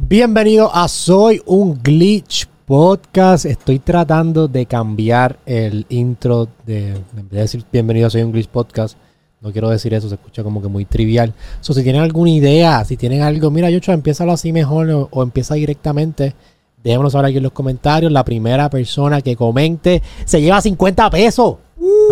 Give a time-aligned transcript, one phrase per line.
[0.00, 3.44] Bienvenido a Soy un Glitch Podcast.
[3.44, 8.30] Estoy tratando de cambiar el intro de, en vez de decir bienvenido a Soy un
[8.30, 8.96] Glitch Podcast.
[9.40, 11.34] No quiero decir eso, se escucha como que muy trivial.
[11.60, 15.22] So, si tienen alguna idea, si tienen algo, mira, Yocho, empiézalo así mejor o, o
[15.22, 16.34] empieza directamente.
[16.82, 18.12] Déjenos saber aquí en los comentarios.
[18.12, 21.56] La primera persona que comente se lleva 50 pesos.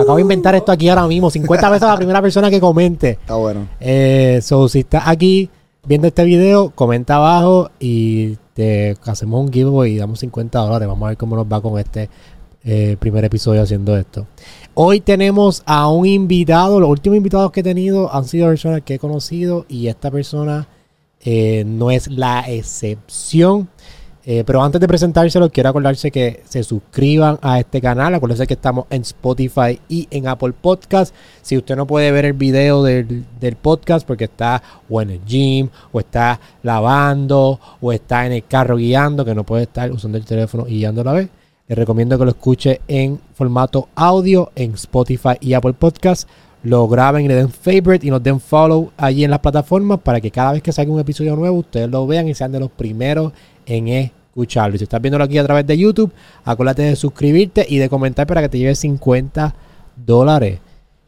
[0.00, 1.30] Acabo de inventar esto aquí ahora mismo.
[1.30, 3.11] 50 pesos a la primera persona que comente.
[3.11, 3.68] Está bueno.
[3.79, 5.48] Eh, so, si estás aquí
[5.87, 10.88] viendo este video, comenta abajo y te hacemos un giveaway y damos 50 dólares.
[10.88, 12.09] Vamos a ver cómo nos va con este
[12.65, 14.27] eh, primer episodio haciendo esto.
[14.74, 16.80] Hoy tenemos a un invitado.
[16.80, 20.69] Los últimos invitados que he tenido han sido personas que he conocido y esta persona
[21.20, 23.68] eh, no es la excepción.
[24.29, 28.12] Eh, pero antes de presentárselo, quiero acordarse que se suscriban a este canal.
[28.12, 31.15] Acuérdense que estamos en Spotify y en Apple Podcast.
[31.43, 35.25] Si usted no puede ver el video del, del podcast porque está o en el
[35.25, 40.18] gym, o está lavando, o está en el carro guiando, que no puede estar usando
[40.18, 41.29] el teléfono y guiando a la vez,
[41.68, 46.29] le recomiendo que lo escuche en formato audio en Spotify y Apple Podcast.
[46.65, 50.21] Lo graben y le den favorite y nos den follow allí en las plataformas para
[50.21, 52.73] que cada vez que salga un episodio nuevo ustedes lo vean y sean de los
[52.73, 53.33] primeros
[53.66, 54.76] en escucharlo.
[54.76, 56.12] Y si estás viéndolo aquí a través de YouTube,
[56.45, 59.54] acuérdate de suscribirte y de comentar para que te lleves 50
[59.96, 60.60] dólares.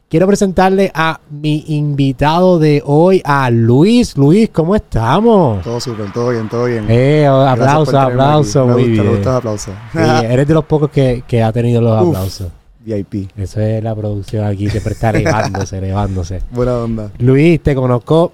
[0.09, 4.17] Quiero presentarle a mi invitado de hoy, a Luis.
[4.17, 5.61] Luis, ¿cómo estamos?
[5.63, 6.85] Todo súper, todo bien, todo bien.
[6.89, 8.65] Eh, aplauso, aplauso.
[8.65, 9.05] Me muy gusta, bien.
[9.05, 9.71] Me gusta el aplauso.
[9.93, 12.07] Sí, eres de los pocos que, que ha tenido los Uf.
[12.09, 12.47] aplausos.
[12.83, 13.29] VIP.
[13.37, 16.41] Eso es la producción aquí, siempre está elevándose, elevándose.
[16.49, 17.11] Buena onda.
[17.19, 18.31] Luis, te conozco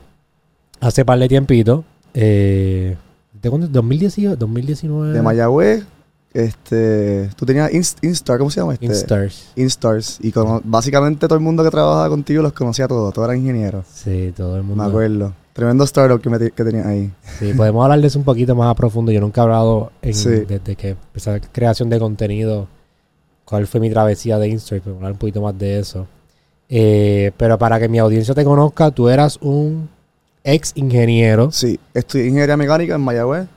[0.80, 1.84] hace par de tiempito.
[2.14, 2.96] Eh,
[3.46, 3.68] ¿De cuándo?
[3.68, 4.38] ¿2018?
[4.40, 5.12] ¿2019?
[5.12, 5.86] De Mayagüez,
[6.34, 8.74] este, tú tenías Inst- Instar, ¿cómo se llama?
[8.74, 8.88] Este?
[8.88, 9.52] Instars.
[9.56, 10.18] Instars.
[10.20, 13.86] Y cono- básicamente todo el mundo que trabajaba contigo los conocía todos, todos eran ingenieros.
[13.94, 14.84] Sí, todo el mundo.
[14.84, 15.34] Me acuerdo.
[15.54, 17.12] Tremendo startup que, me- que tenías ahí.
[17.38, 19.12] Sí, podemos hablar de eso un poquito más a profundo.
[19.12, 20.30] Yo nunca he hablado en- Sí.
[20.30, 22.68] desde que empecé la creación de contenido.
[23.46, 24.82] ¿Cuál fue mi travesía de Instagram?
[24.84, 26.08] Podemos hablar un poquito más de eso.
[26.68, 29.88] Eh, pero para que mi audiencia te conozca, tú eras un
[30.46, 31.52] ex ingeniero.
[31.52, 33.48] Sí, estudié ingeniería mecánica en Mayagüez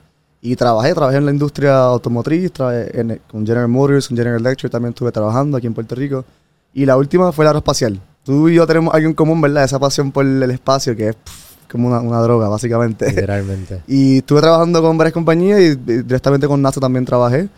[0.41, 4.71] y trabajé, trabajé en la industria automotriz, trabajé en- con General Motors, con General Electric,
[4.71, 6.25] también estuve trabajando aquí en Puerto Rico.
[6.73, 7.99] Y la última fue la aeroespacial.
[8.23, 9.63] Tú y yo tenemos algo en común, ¿verdad?
[9.63, 13.07] Esa pasión por el espacio que es pff, como una, una droga, básicamente.
[13.09, 13.81] Literalmente.
[13.87, 17.49] y estuve trabajando con varias compañías y, directamente con NASA también trabajé.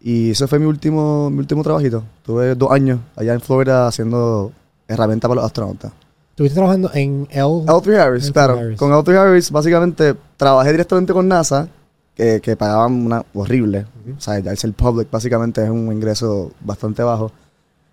[0.00, 2.02] Y ese fue mi último, mi último trabajito.
[2.24, 4.50] Tuve dos años allá en Florida haciendo
[4.88, 5.92] herramientas para los astronautas.
[6.30, 7.42] Estuviste trabajando en L.
[7.44, 8.58] L3 Harris, L3 claro.
[8.58, 8.78] Harris.
[8.78, 11.68] Con L3 Harris, básicamente, trabajé directamente con NASA,
[12.14, 13.86] que, que pagaban una horrible.
[14.16, 17.30] O sea, al ser public, básicamente es un ingreso bastante bajo.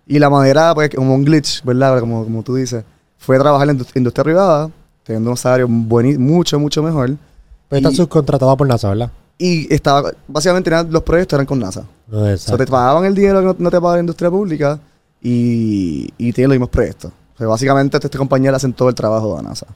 [0.06, 2.00] Y la manera, pues, como un glitch, ¿verdad?
[2.00, 2.84] Como, como tú dices,
[3.18, 4.70] fue trabajar en la indust- industria privada,
[5.04, 7.10] teniendo unos salarios bueni- mucho, mucho mejor.
[7.68, 9.10] Pero estás subcontratado por NASA, ¿verdad?
[9.36, 11.84] Y estaba, básicamente, eran- los proyectos eran con NASA.
[12.06, 12.64] No, O sea, exacto.
[12.64, 14.78] te pagaban el dinero que no, no te pagaba la industria pública
[15.20, 17.12] y, y tienen los mismos proyectos.
[17.38, 19.66] O sea, básicamente, esta, esta compañía le hacen todo el trabajo a NASA.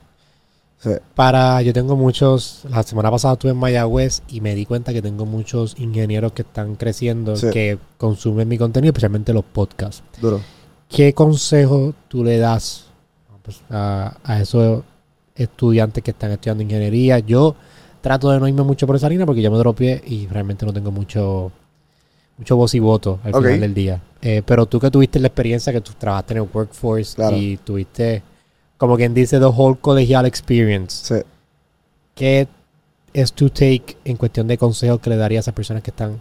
[0.79, 4.93] Sea, Para, yo tengo muchos, la semana pasada estuve en Mayagüez y me di cuenta
[4.93, 7.51] que tengo muchos ingenieros que están creciendo, Sí.
[7.53, 10.03] que consumen mi contenido, especialmente los podcasts.
[10.21, 10.41] duro.
[10.89, 12.87] ¿Qué consejo tú le das
[13.43, 14.83] pues, a, a esos
[15.37, 17.21] estudiantes que están estudiando ingeniería?
[17.21, 17.55] Yo
[18.01, 20.73] trato de no irme mucho por esa línea porque yo me dropié y realmente no
[20.73, 21.53] tengo mucho
[22.39, 23.43] mucho voz y voto al Ok.
[23.45, 24.03] final del día.
[24.21, 27.37] Eh, pero tú que tuviste la experiencia, que tú trabajaste en el workforce Claro.
[27.37, 28.23] y tuviste,
[28.77, 31.15] como quien dice, the whole collegial experience.
[31.21, 31.27] Sí.
[32.15, 32.47] ¿Qué
[33.13, 36.21] es tu take en cuestión de consejos que le daría a esas personas que están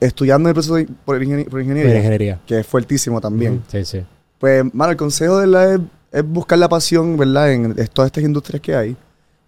[0.00, 2.40] estudiando el proceso por, ingeni- por en ingeniería, ingeniería?
[2.46, 3.62] que es fuertísimo también.
[3.68, 4.02] Sí, sí.
[4.38, 5.80] Pues, mano, el consejo de la es,
[6.12, 7.52] es buscar la pasión, ¿verdad?
[7.52, 8.96] En es- todas estas industrias que hay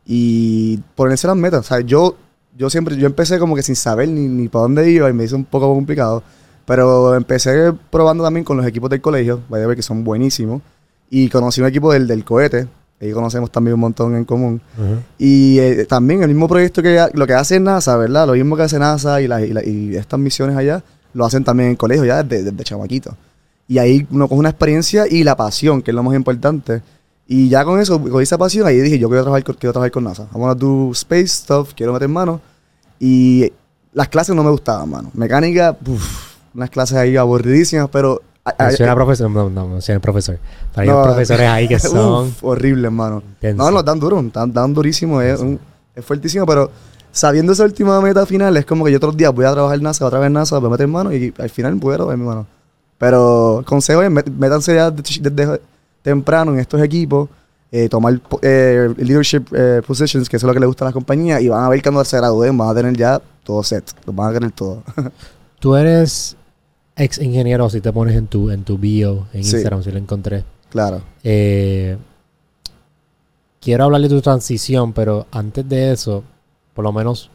[0.06, 1.60] y ponerse las metas.
[1.60, 2.16] O sea, yo,
[2.56, 5.25] yo siempre, yo empecé como que sin saber ni, ni para dónde iba y me
[5.25, 6.22] hizo un poco complicado.
[6.66, 10.62] Pero empecé probando también con los equipos del colegio, vaya a ver que son buenísimos.
[11.10, 12.66] Y conocí un equipo del, del cohete,
[13.00, 14.60] ahí conocemos también un montón en común.
[15.19, 18.27] Y eh, también el mismo proyecto que lo que hace NASA, ¿verdad?
[18.27, 21.45] Lo mismo que hace NASA y, la- y la- y estas misiones allá, lo hacen
[21.45, 23.15] también en colegio ya desde, desde chamaquito.
[23.68, 26.83] Y ahí uno coge una experiencia y la pasión, que es lo más importante.
[27.26, 30.04] Y ya con eso, con esa pasión, ahí dije, yo quiero trabajar, quiero trabajar con
[30.04, 30.26] NASA.
[30.32, 32.41] Vamos a do space stuff, quiero meter mano.
[33.00, 33.50] Y
[33.92, 35.10] las clases no me gustaban, mano.
[35.15, 38.21] Mecánica, uf, unas clases ahí aburridísimas, pero...
[38.59, 40.38] Menciona profesor, no, no, menciona profesor.
[40.74, 43.22] Pero hay No, unos profesores ahí que son uf, horribles, mano.
[43.54, 45.59] No, nos dan duro, dan, dan durísimo, es, un-
[45.94, 46.70] es fuertísimo, pero
[47.10, 49.84] sabiendo esa última meta final, es como que yo otros días voy a trabajar en
[49.84, 52.18] NASA, otra vez en NASA, voy a meter mano y al final voy a trabajar
[52.18, 52.47] mi mano.
[52.98, 55.60] Pero consejo es, métanse ya desde, desde
[56.04, 57.28] temprano en estos equipos,
[57.72, 60.95] eh, tomar eh, leadership eh, positions, que eso es lo que le gusta a las
[60.95, 63.91] compañías, y van a ver que cuando se gradúen van a tener ya todo set,
[64.06, 64.84] los van a tener todo.
[65.59, 66.36] Tú eres
[66.95, 69.56] ex ingeniero, si te pones en tu, en tu bio, en Sí.
[69.56, 70.45] Instagram, si lo encontré.
[70.71, 71.01] claro.
[71.24, 71.97] Eh,
[73.60, 76.22] quiero hablar de tu transición, pero antes de eso,
[76.74, 77.30] por lo menos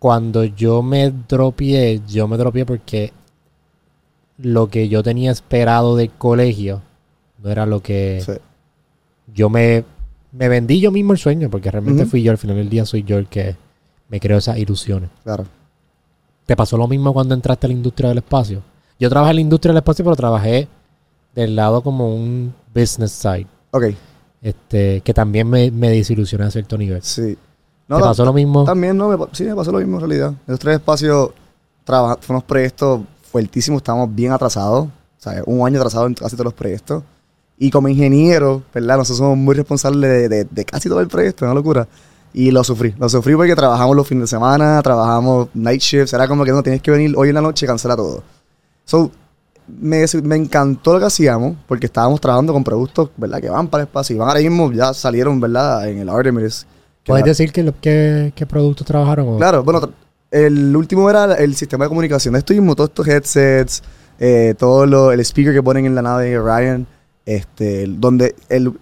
[0.00, 3.12] cuando yo me dropié, yo me dropié porque
[4.38, 6.82] lo que yo tenía esperado del colegio
[7.42, 8.32] no era lo que Sí.
[9.34, 9.84] yo me,
[10.32, 13.02] me vendí yo mismo el sueño, porque realmente fui yo, al final del día soy
[13.04, 13.56] yo el que
[14.08, 15.10] me creo esas ilusiones.
[15.24, 15.44] Claro.
[16.46, 18.62] ¿Te pasó lo mismo cuando entraste a la industria del espacio?
[18.98, 20.66] Yo trabajé en la industria del espacio, pero trabajé
[21.34, 23.46] del lado como un business side.
[23.70, 23.84] Ok,
[24.40, 27.02] Este, que también me, me desilusioné a cierto nivel.
[27.02, 27.36] sí.
[27.86, 28.64] ¿Te ta- pasó lo mismo?
[28.64, 30.28] También, no, me sí, me pasó lo mismo en realidad.
[30.28, 31.30] En los tres espacios
[31.84, 36.36] trabaja- fueron unos proyectos fuertísimos, estábamos bien atrasados, o sea, un año atrasado en casi
[36.36, 37.02] todos los proyectos.
[37.58, 38.96] Y como ingeniero, ¿verdad?
[38.98, 41.88] Nosotros somos muy responsables de, de- de casi todo el proyecto, una locura.
[42.32, 46.28] Y lo sufrí, lo sufrí porque trabajamos los fines de semana, trabajamos night shifts, era
[46.28, 48.22] como que no, tienes que venir hoy en la noche y cancela todo.
[48.84, 49.10] So,
[49.80, 53.40] me, me encantó lo que hacíamos porque estábamos trabajando con productos, ¿verdad?
[53.40, 55.88] Que van para el espacio y van ahora mismo, ya salieron, ¿verdad?
[55.88, 56.66] En el Artemis.
[57.02, 59.28] que ¿Puedes decir que qué, qué productos trabajaron?
[59.30, 59.80] o- Claro, bueno,
[60.30, 62.36] el último era el sistema de comunicación.
[62.36, 63.82] Esto mismo, todos estos headsets,
[64.20, 66.86] eh, todo lo, el speaker que ponen en la nave de Ryan,
[67.36, 68.72] este, donde el,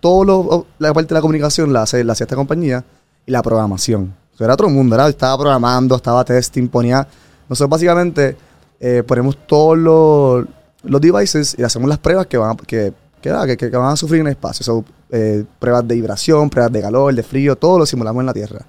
[0.00, 2.84] todo lo, la parte de la comunicación la hace, la hacía esta compañía
[3.24, 4.14] y la programación.
[4.34, 4.96] O sea, era otro mundo.
[5.06, 7.06] Estaba programando, estaba testing, ponía...
[7.48, 8.36] Nosotros básicamente
[8.78, 10.46] eh, ponemos todos los,
[10.84, 13.96] los devices y hacemos las pruebas que van a, que, que, que- que van a
[13.96, 14.64] sufrir en el espacio.
[14.64, 18.32] So, eh, pruebas de vibración, pruebas de calor, de frío, todo lo simulamos en la
[18.34, 18.60] Tierra.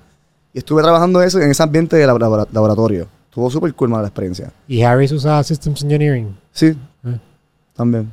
[0.53, 3.07] Y estuve trabajando eso en ese ambiente de lab- lab- laboratorio.
[3.29, 4.51] Estuvo súper cool, mano, la experiencia.
[4.67, 6.35] ¿Y Harris usaba Systems Engineering?
[6.51, 6.75] Sí,
[7.05, 7.19] Eh.
[7.75, 8.11] también.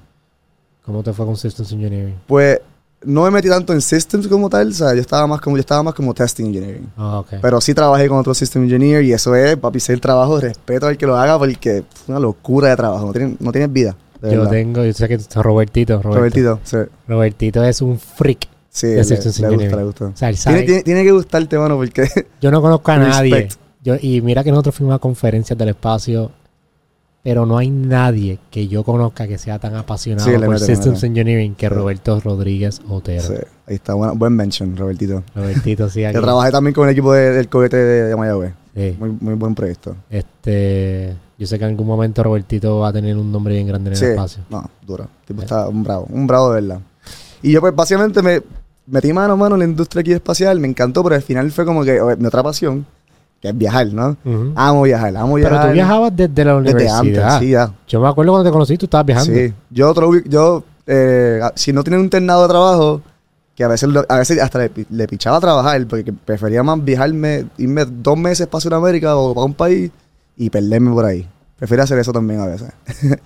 [0.88, 2.14] ¿Cómo te fue con Systems Engineering?
[2.26, 2.60] Pues
[3.04, 5.60] no me metí tanto en systems como tal, o sea, yo estaba más como, yo
[5.60, 6.88] estaba más como testing engineering.
[6.96, 7.34] Ah, ok.
[7.42, 10.86] Pero sí trabajé con otro system engineer y eso es, papi, ser el trabajo, respeto
[10.86, 13.94] al que lo haga porque es una locura de trabajo, no tienes, no tienes vida.
[14.22, 14.50] yo verdad.
[14.50, 16.00] tengo, yo sé que Robertito.
[16.02, 16.18] Roberto.
[16.18, 16.76] Robertito, sí,
[17.06, 18.48] Robertito es un freak.
[18.70, 19.78] sí, De le, systems le gusta, engineering.
[19.78, 20.04] le gusta.
[20.06, 22.08] O sea, él Tiene, tiene, tiene que gustarte, mano, porque
[22.40, 23.48] Yo no conozco a nadie.
[23.84, 26.32] Yo, y mira que nosotros fuimos a conferencias del espacio,
[27.22, 31.02] pero no hay nadie que yo conozca que sea tan apasionado Sí, por Systems.
[31.04, 31.68] Engineering que.
[31.68, 33.22] Roberto Rodríguez Otero.
[33.22, 33.34] sí,
[33.66, 35.22] ahí está, buena, buen mention, Robertito.
[35.34, 36.18] Robertito, sí, aquí.
[36.18, 38.52] Trabajé también con el equipo de- del cohete de, de Mayagüez.
[38.74, 38.96] Sí.
[38.98, 39.96] Muy, muy buen proyecto.
[40.08, 43.90] Este, yo sé que en algún momento Robertito va a tener un nombre bien grande
[43.90, 44.44] en el espacio.
[44.50, 45.08] no, duro.
[45.26, 46.80] Tipo está un bravo, un bravo de verdad.
[47.42, 48.40] Y yo pues básicamente me
[48.86, 51.64] metí mano a mano en la industria aquí espacial, me encantó, pero al final fue
[51.64, 52.86] como que mi otra pasión,
[53.40, 54.16] que es viajar, ¿no?
[54.24, 54.52] Ujú.
[54.56, 55.66] Amo viajar, amo pero viajar.
[55.68, 56.98] tú viajabas desde la desde universidad.
[57.32, 57.72] antes, sí, ya.
[57.86, 59.32] Yo me acuerdo cuando te conocí, tú estabas viajando.
[59.32, 63.00] Sí, yo, otro, yo eh, si no tenía un internado de trabajo,
[63.54, 67.46] que a veces, a veces hasta le, le pichaba a trabajar, porque prefería más viajarme,
[67.58, 69.90] irme dos meses para Sudamérica o para un país
[70.36, 71.28] y perderme por ahí.
[71.56, 72.72] Prefiero hacer eso también a veces.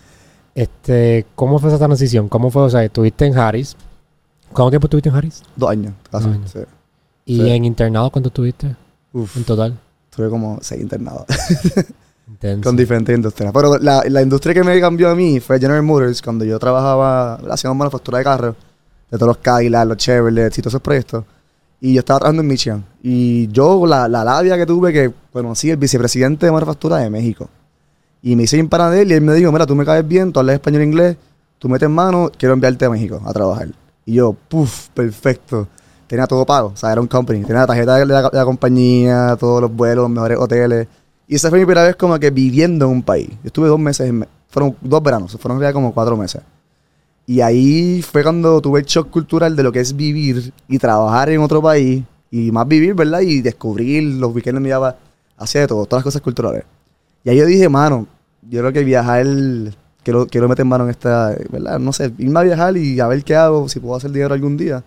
[0.54, 2.28] Este, ¿cómo fue esa transición?
[2.28, 2.62] ¿Cómo fue?
[2.62, 3.74] O sea, estuviste en Harris.
[4.52, 5.42] ¿Cuánto tiempo estuviste en Harris?
[5.56, 6.26] Dos años, casi.
[6.26, 6.50] Dos años.
[6.50, 6.58] sí.
[7.24, 7.50] ¿Y Sí.
[7.50, 8.74] en internado cuánto estuviste
[9.12, 9.78] Uf, en total?
[10.14, 11.24] Tuve como seis internados.
[12.62, 13.52] Con diferentes industrias.
[13.52, 17.34] Pero la, la industria que me cambió a mí fue General Motors, cuando yo trabajaba,
[17.50, 18.56] haciendo manufactura de carros,
[19.10, 21.24] de todos los Cadillac, los Chevrolet y todos esos proyectos.
[21.80, 22.84] Y yo estaba trabajando en Michigan.
[23.02, 27.48] Y yo, la, la labia que tuve, que conocí el vicepresidente de manufactura de México.
[28.22, 30.06] Y me hice en para de él y él me dijo, mira, tú me caes
[30.06, 31.16] bien, tú hablas español e inglés,
[31.58, 33.68] tú metes mano, quiero enviarte a México a trabajar.
[34.06, 35.68] Y yo, puff, perfecto.
[36.12, 37.40] Tenía todo pago, o sea, era un company.
[37.40, 40.86] Tenía la tarjeta de la, de la compañía, todos los vuelos, los mejores hoteles.
[41.26, 43.30] Y esa fue mi primera vez como que viviendo en un país.
[43.30, 46.42] Yo estuve dos meses, en fueron dos veranos, fueron ya como cuatro meses.
[47.26, 51.30] Y ahí fue cuando tuve el shock cultural de lo que es vivir y trabajar
[51.30, 52.04] en otro país.
[52.30, 53.20] Y más vivir, ¿verdad?
[53.20, 54.94] Y descubrir, los weekends me iba
[55.38, 56.64] hacia de todo, todas las cosas culturales.
[57.24, 58.06] Y ahí yo dije, mano,
[58.50, 59.24] yo creo que viajar,
[60.02, 61.78] quiero, quiero meter mano en esta, ¿verdad?
[61.78, 64.58] No sé, irme a viajar y a ver qué hago, si puedo hacer dinero algún
[64.58, 64.84] día.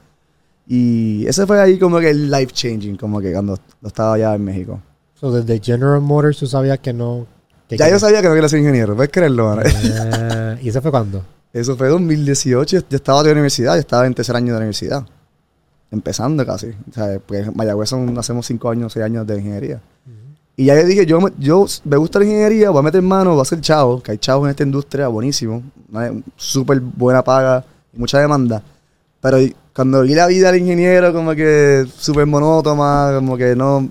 [0.67, 4.33] Y ese fue ahí como que el life changing, como que cuando lo estaba allá
[4.35, 4.79] en México.
[5.19, 7.27] So, desde General Motors tú sabías que no...
[7.67, 9.51] que Ya yo querías- sabía que no quería ser ingeniero, puedes creerlo.
[9.51, 11.23] Ah, ¿Y eso fue cuándo?
[11.53, 15.05] Eso fue 2018, yo estaba de universidad, yo estaba en tercer año de universidad.
[15.91, 16.67] Empezando casi.
[16.89, 19.79] O sea, pues en Mayagüez son, hacemos cinco años, seis años de ingeniería.
[20.57, 23.33] Y ya yo dije, yo, me- yo me gusta la ingeniería, voy a meter mano,
[23.33, 25.61] voy a ser chavo, que hay chavos en esta industria, buenísimo.
[26.35, 28.61] Súper buena paga, mucha demanda.
[29.31, 29.37] Pero
[29.75, 33.89] cuando vi la vida del ingeniero, como que súper monótona, como que no.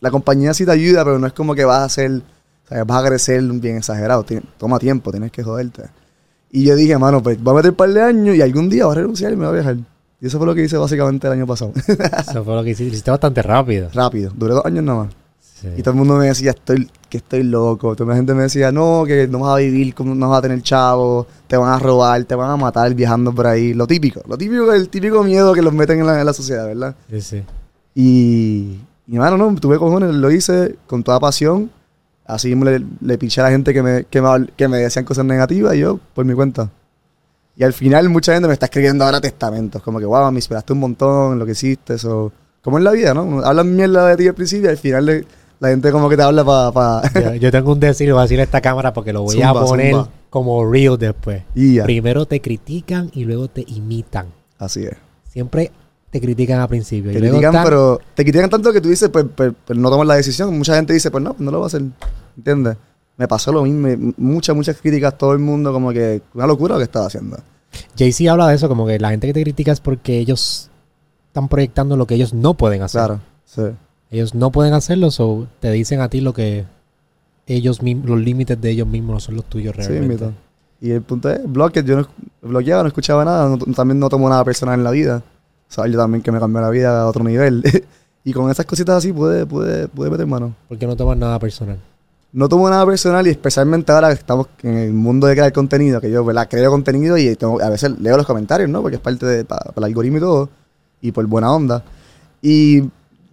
[0.00, 2.84] La compañía sí te ayuda, pero no es como que vas a hacer, o sea,
[2.84, 4.22] vas a crecer bien exagerado.
[4.24, 5.84] Tien- toma tiempo, tienes que joderte.
[6.52, 8.84] Y yo dije, mano, pues voy a meter un par de años y algún día
[8.84, 9.76] voy a renunciar y me voy a viajar.
[10.20, 11.72] Y eso fue lo que hice básicamente el año pasado.
[12.28, 12.90] Eso fue lo que hiciste.
[12.92, 13.88] Hiciste bastante rápido.
[13.94, 14.32] Rápido.
[14.34, 15.14] Duré dos años nada más.
[15.60, 15.68] Sí.
[15.76, 17.96] Y todo el mundo me decía, estoy, que estoy loco.
[17.96, 20.42] Toda la gente me decía, no, que no vas a vivir, como no vas a
[20.42, 23.74] tener chavo, te van a robar, te van a matar viajando por ahí.
[23.74, 26.66] Lo típico, lo típico, el típico miedo que los meten en la, en la sociedad,
[26.66, 26.94] ¿verdad?
[27.10, 27.42] Sí, sí.
[27.94, 31.70] Y, y hermano, no, tuve cojones, lo hice con toda pasión.
[32.24, 35.04] Así mismo le, le piché a la gente que me, que, me, que me decían
[35.04, 36.70] cosas negativas y yo, por mi cuenta.
[37.56, 40.72] Y al final mucha gente me está escribiendo ahora testamentos, como que, wow, me inspiraste
[40.74, 42.30] un montón lo que hiciste, eso.
[42.62, 43.40] Como en la vida, ¿no?
[43.44, 45.24] Hablan mierda de ti al principio y al final le-
[45.60, 46.72] la gente como que te habla para...
[46.72, 49.40] Pa, Yo, yo tengo un decir, voy a decir a esta cámara porque lo voy
[49.42, 50.08] a Zumba, poner zumba.
[50.30, 51.42] como real después.
[51.84, 54.26] Primero te critican y luego te imitan.
[54.58, 54.96] Así es.
[55.30, 55.70] Siempre
[56.10, 57.12] te critican al principio.
[57.12, 60.06] Te y critican, pero te critican tanto que tú dices, pues, pues, pues no tomas
[60.06, 60.56] la decisión.
[60.56, 61.82] Mucha gente dice, pues no, no lo voy a hacer.
[62.36, 62.76] ¿Entiendes?
[63.16, 64.12] Me pasó lo mismo.
[64.16, 67.36] Muchas, muchas críticas, todo el mundo, como que una locura lo que estaba haciendo.
[67.98, 70.70] Jay-Z habla de eso, como que la gente que te critica es porque ellos
[71.26, 73.00] están proyectando lo que ellos no pueden hacer.
[73.00, 73.62] Claro, sí.
[74.10, 76.64] Ellos no pueden hacerlo, so te dicen a ti lo que
[77.46, 80.24] ellos mismos, los límites de ellos mismos no son los tuyos Sí, realmente.
[80.26, 80.32] mito.
[80.80, 82.08] Y el punto es, bloque, yo no
[82.42, 85.22] bloqueaba, no escuchaba nada, no- también no tomo nada personal en la vida.
[85.68, 87.62] O sea, yo también que me cambió la vida a otro nivel.
[88.24, 90.54] y con esas cositas así pude, pude, pude meter mano.
[90.68, 91.78] porque no toman nada personal.
[92.32, 95.98] No tomo nada personal y especialmente ahora que estamos en el mundo de crear contenido,
[96.00, 96.46] que yo ¿verdad?
[96.48, 98.82] creo contenido y tengo- a veces leo los comentarios, ¿no?
[98.82, 100.48] Porque es parte de, para el algoritmo y todo,
[101.00, 101.82] y por buena onda.
[102.42, 102.82] Y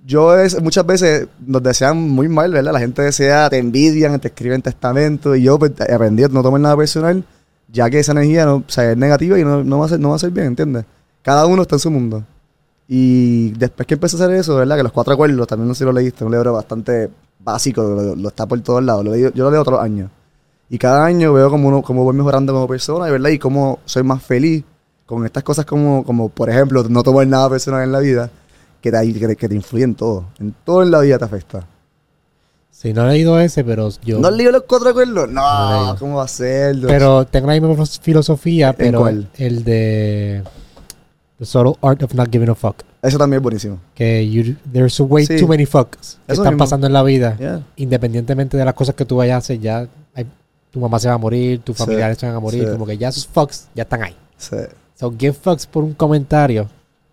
[0.06, 2.74] yo es, muchas veces nos desean muy mal, ¿verdad?
[2.74, 6.62] La gente desea, te envidian, te escriben testamentos, y yo pues, aprendí a no tomar
[6.62, 7.24] nada personal,
[7.72, 10.00] ya que esa energía no, o sea, es negativa y no, no, va a ser,
[10.00, 10.86] no va a ser bien, ¿entiendes?
[11.22, 12.24] Cada uno está en su mundo.
[12.88, 14.78] Y después que empecé a hacer eso, ¿verdad?
[14.78, 17.10] Que los cuatro acuerdos, también no sé si lo leíste, un libro bastante
[17.40, 19.04] básico, lo, está por todos lados.
[19.04, 20.12] Lo leí- yo lo leo todos los años.
[20.70, 23.32] Y cada año veo como, uno, como voy mejorando como persona, ¿verdad?
[23.32, 24.64] Y cómo soy más feliz
[25.08, 28.30] con estas cosas como, como por ejemplo, no tomar nada personal en la vida,
[28.92, 30.25] que te, que te, que te influye en todo.
[30.39, 31.65] En todo en la vida te afecta.
[32.72, 34.20] Sí, no he leído ese, pero yo...
[34.20, 35.30] ¿No has leído los cuatro acuerdos?
[35.30, 35.96] No.
[35.98, 36.75] ¿cómo va a ser?
[36.86, 39.30] Pero tengo la misma filosofía, pero cuál?
[39.38, 40.44] el de
[41.39, 42.84] The Subtle Art of Not Giving a Fuck.
[43.01, 43.80] Eso también es buenísimo.
[43.94, 45.38] Que you, there's way Sí.
[45.39, 46.58] too many fucks que Eso están mismo.
[46.65, 47.38] pasando en la vida.
[47.39, 47.62] Yeah.
[47.77, 50.25] Independientemente de las cosas que tú vayas a hacer, ya hay-
[50.72, 52.72] tu mamá se va a morir, tus Sí, familiares se van a morir, sí.
[52.72, 54.15] como que ya esos fucks ya están ahí.
[54.38, 54.58] Sí.
[54.96, 56.68] So, give fucks por un comentario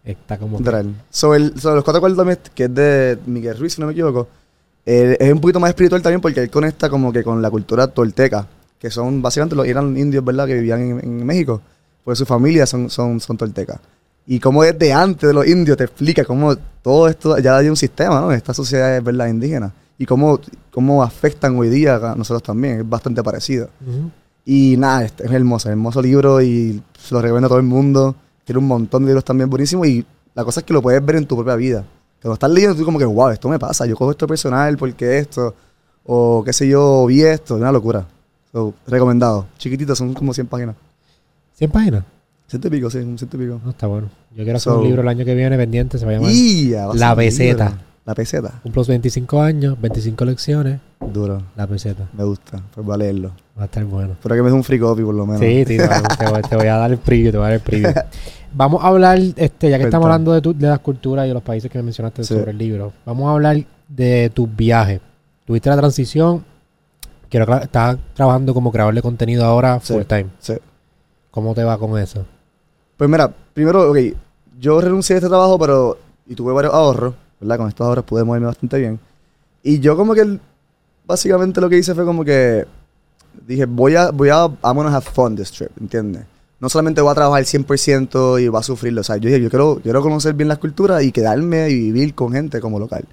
[0.05, 0.59] está como...
[0.59, 0.95] Literal.
[1.11, 4.29] Sobre, el- sobre los cuatro también, que es de Miguel Ruiz, si no me equivoco,
[4.85, 7.87] eh, es un poquito más espiritual también porque él conecta como que con la cultura
[7.87, 8.47] tolteca,
[8.79, 10.47] que son básicamente los eran indios, ¿verdad?
[10.47, 11.61] Que vivían en, en México.
[12.05, 13.79] Pues su familia son, son, son toltecas.
[14.27, 17.77] Y como desde antes de los indios te explica cómo todo esto ya hay un
[17.77, 18.33] sistema, ¿no?
[18.33, 19.29] Estas sociedades, ¿verdad?
[19.29, 19.73] Indígenas.
[19.99, 20.41] Y cómo,
[20.73, 22.81] cómo afectan hoy día a nosotros también.
[22.81, 23.69] Es bastante parecido.
[23.87, 24.11] Ujú.
[24.45, 28.17] Y nada, este es hermoso, hermoso libro y se lo recomiendo a todo el mundo.
[28.45, 31.17] Tiene un montón de libros también buenísimos y la cosa es que lo puedes ver
[31.17, 31.85] en tu propia vida.
[32.21, 35.19] Cuando estás leyendo, tú como que, wow, esto me pasa, yo cojo esto personal porque
[35.19, 35.55] esto,
[36.05, 38.07] o qué sé yo, vi esto, es una locura.
[38.53, 39.47] So, recomendado.
[39.59, 40.77] Chiquititos, son como 100 páginas.
[41.55, 42.05] 100 páginas.
[42.47, 43.61] Ciento y pico, sí, un ciento y pico.
[43.65, 44.09] No, está bueno.
[44.37, 46.31] Yo quiero hacer So- un libro el año que viene pendiente, se va a llamar
[46.87, 47.15] va a La
[47.73, 47.79] libro.
[48.05, 48.61] La peseta.
[48.65, 52.09] Cumplo los 25 años, 25 lecciones, Duro, la peseta.
[52.13, 53.31] me gusta, pues va a leerlo.
[53.57, 54.13] Va a estar bueno.
[54.15, 55.41] Espero que me dé un free copy por lo menos.
[55.41, 57.93] Sí, sí, te, voy- te a dar el preview, te voy a dar el preview.
[58.55, 61.35] Vamos a hablar, este, ya que estamos hablando de, tu- de las culturas y de
[61.35, 62.35] los países que mencionaste Sí.
[62.35, 63.57] sobre el libro, vamos a hablar
[63.89, 65.01] de tus viajes.
[65.47, 66.45] Tuviste la transición,
[67.31, 69.95] quiero estás trabajando como creador de contenido ahora Sí.
[69.95, 70.27] full time.
[70.39, 70.55] Sí.
[71.31, 72.27] ¿Cómo te va con eso?
[72.99, 73.97] Pues mira, primero, ok,
[74.59, 75.99] yo renuncié a este trabajo, pero.
[76.27, 77.59] Y tuve varios ahorros, ¿verdad?
[77.59, 78.99] Con estos ahorros pude moverme bastante bien.
[79.63, 80.39] Y yo, como que.
[81.07, 82.65] Básicamente lo que hice fue como que.
[83.47, 84.11] Dije, voy a.
[84.11, 84.45] Voy a.
[84.45, 86.23] I'm gonna have fun this trip, ¿entiendes?
[86.61, 89.01] No solamente voy a trabajar 100% y voy a sufrirlo.
[89.01, 92.15] O sea, yo dije, yo quiero, quiero conocer bien las culturas y quedarme y vivir
[92.15, 93.05] con gente como local.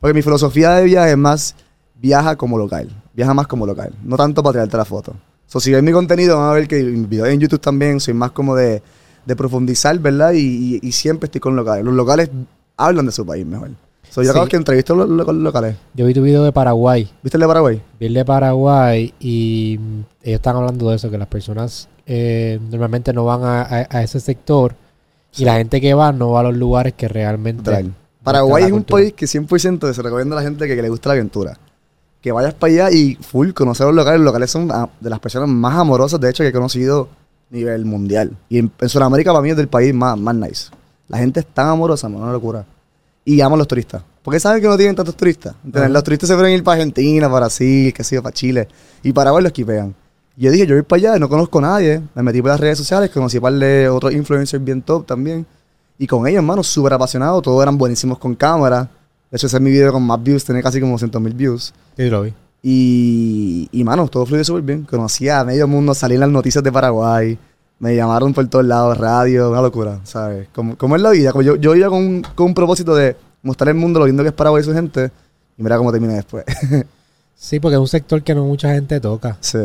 [0.00, 1.54] Porque mi filosofía de viaje es más.
[2.00, 2.88] Viaja como local.
[3.14, 3.92] Viaja más como local.
[4.04, 5.14] No tanto para tirarte la foto.
[5.46, 8.30] So, si ven mi contenido, van a ver que videos en YouTube también soy más
[8.30, 8.82] como de
[9.26, 10.32] de profundizar, ¿verdad?
[10.32, 11.82] Y, y- y siempre estoy con locales.
[11.82, 12.28] Los locales
[12.76, 13.70] hablan de su país mejor.
[14.10, 14.30] So, yo Sí.
[14.30, 15.76] acabo que entrevisto a los, locales.
[15.94, 17.82] Yo vi tu video de Paraguay, ¿Viste el de Paraguay?
[17.98, 19.74] vi el de Paraguay y
[20.22, 24.02] ellos están hablando de eso, que las personas eh, normalmente no van a, a- a
[24.02, 24.74] ese sector
[25.36, 27.70] y la gente que va no va a los lugares que realmente...
[27.70, 30.88] Buscan Paraguay es un país que 100% se recomienda a la gente que, que le
[30.88, 31.58] gusta la aventura.
[32.22, 34.18] Que vayas para allá y full conocer los locales.
[34.20, 37.08] Los locales son de las personas más amorosas, de hecho, que he conocido
[37.50, 38.34] a nivel mundial.
[38.48, 40.68] Y en, en Sudamérica para mí es del país más, más nice.
[41.08, 42.64] La gente es tan amorosa, man, una locura.
[43.24, 44.02] Y aman los turistas.
[44.22, 45.54] Porque saben que no tienen tantos turistas.
[45.56, 45.82] ¿entiendes?
[45.82, 45.88] Ajá.
[45.88, 48.68] Los turistas se pueden ir para Argentina, para Brasil, que sé yo, para Chile.
[49.02, 49.94] Y Paraguay los quipean.
[50.36, 52.02] Y yo dije, yo voy para allá, no conozco a nadie.
[52.14, 55.46] Me metí por las redes sociales, conocí a par de otros influencers bien top también.
[55.98, 57.42] Y con ellos, hermano, súper apasionados.
[57.42, 58.88] Todos eran buenísimos con cámara.
[59.30, 60.44] De hecho, ese es mi video con más views.
[60.44, 61.72] Tiene casi como 200 mil views.
[61.96, 62.32] Sí, lo vi.
[62.62, 64.84] Y, y mano, todo fluyó súper bien.
[64.84, 67.38] Conocí a medio mundo, salí en las noticias de Paraguay.
[67.84, 70.48] Me llamaron por todos lados, radio, una locura, ¿sabes?
[70.54, 71.32] Como, como es la vida.
[71.32, 74.30] Como yo, yo iba con, con un propósito de mostrar el mundo lo lindo que
[74.30, 75.10] es Paraguay y su gente.
[75.58, 76.44] Y mira cómo termina después.
[77.36, 79.36] Sí, porque es un sector que no mucha gente toca.
[79.40, 79.58] sí.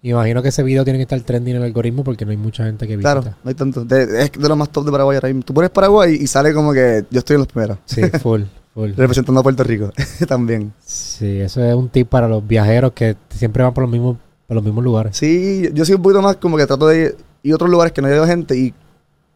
[0.00, 2.64] Imagino que ese video tiene que estar trending en el algoritmo porque no hay mucha
[2.64, 3.20] gente que visita.
[3.20, 3.84] Claro, no hay tanto.
[3.84, 5.42] De- es de lo más top de Paraguay ahora mismo.
[5.42, 7.78] Tú pones Paraguay y sale como que yo estoy en los primeros.
[7.84, 8.92] Sí, full, full.
[8.96, 9.90] Representando a Puerto Rico
[10.28, 10.72] también.
[10.86, 14.54] Sí, eso es un tip para los viajeros que siempre van por los mismos, por
[14.54, 15.16] los mismos lugares.
[15.16, 17.16] Sí, yo soy un poquito más como que trato de
[17.52, 18.74] a otros lugares que no hay gente y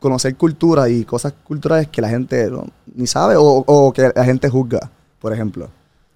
[0.00, 4.25] conocer cultura y cosas culturales que la gente no- ni sabe o, o que la
[4.25, 4.90] gente juzga,
[5.21, 5.69] por ejemplo.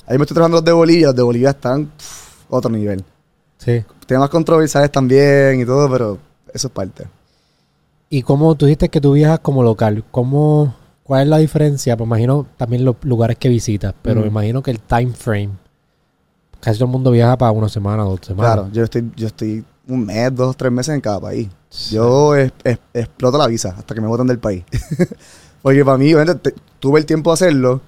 [0.06, 3.04] Ahí me estoy trabajando los de Bolivia, los de Bolivia están pff, otro nivel.
[3.58, 3.84] Sí.
[4.06, 6.18] Temas controversiales también y todo, pero
[6.52, 7.06] eso es parte.
[8.08, 11.96] Y como tú dijiste que tú viajas como local, ¿cómo, ¿cuál es la diferencia?
[11.96, 15.50] Pues imagino también los lugares que visitas, pero me imagino que el time frame,
[16.60, 18.54] casi todo el mundo viaja para una semana, dos semanas.
[18.54, 21.48] Claro, yo estoy, yo estoy un mes, dos, tres meses en cada país.
[21.90, 24.64] Yo es- es- exploto la visa hasta que me voten del país.
[25.62, 27.80] Porque para mí, obviamente, te- tuve el tiempo de hacerlo.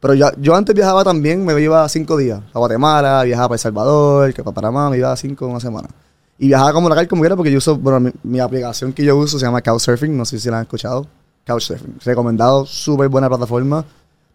[0.00, 2.40] Pero yo, yo antes viajaba también, me iba cinco días.
[2.52, 5.88] A Guatemala, viajaba para El Salvador, que para Panamá, me iba cinco una semana.
[6.38, 9.16] Y viajaba como local como era porque yo uso, bueno, mi, mi aplicación que yo
[9.16, 11.06] uso se llama Couchsurfing, no sé si la han escuchado.
[11.46, 13.84] Couchsurfing, recomendado, súper buena plataforma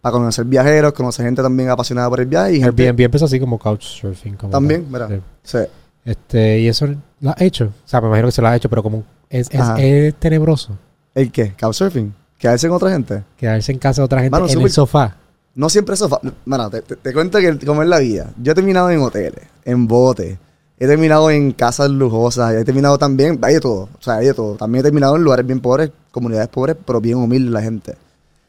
[0.00, 3.38] para conocer viajeros, conocer gente también apasionada por el viaje y gente Airbnb empezó así
[3.38, 4.34] como couchsurfing.
[4.34, 5.08] Como también, mira.
[5.44, 5.58] Sí.
[6.04, 6.88] Este, y eso
[7.22, 7.64] lo has hecho.
[7.66, 10.76] O sea, me imagino que se lo has hecho, pero como es, es, es tenebroso
[11.14, 11.54] ¿El qué?
[11.58, 12.12] Couchsurfing.
[12.36, 13.22] Quedarse con otra gente.
[13.38, 15.16] quedarse en casa de otra gente Mano, en el sofá.
[15.54, 16.08] No siempre eso.
[16.08, 18.30] fa- Mano, te, te- te cuento que como es la vida.
[18.42, 20.36] Yo he terminado en hoteles, en botes.
[20.78, 22.54] He terminado en casas lujosas.
[22.54, 23.38] He terminado también.
[23.42, 23.82] Hay de todo.
[23.96, 24.56] O sea, hay de todo.
[24.56, 27.94] También he terminado en lugares bien pobres, comunidades pobres, pero bien humildes la gente.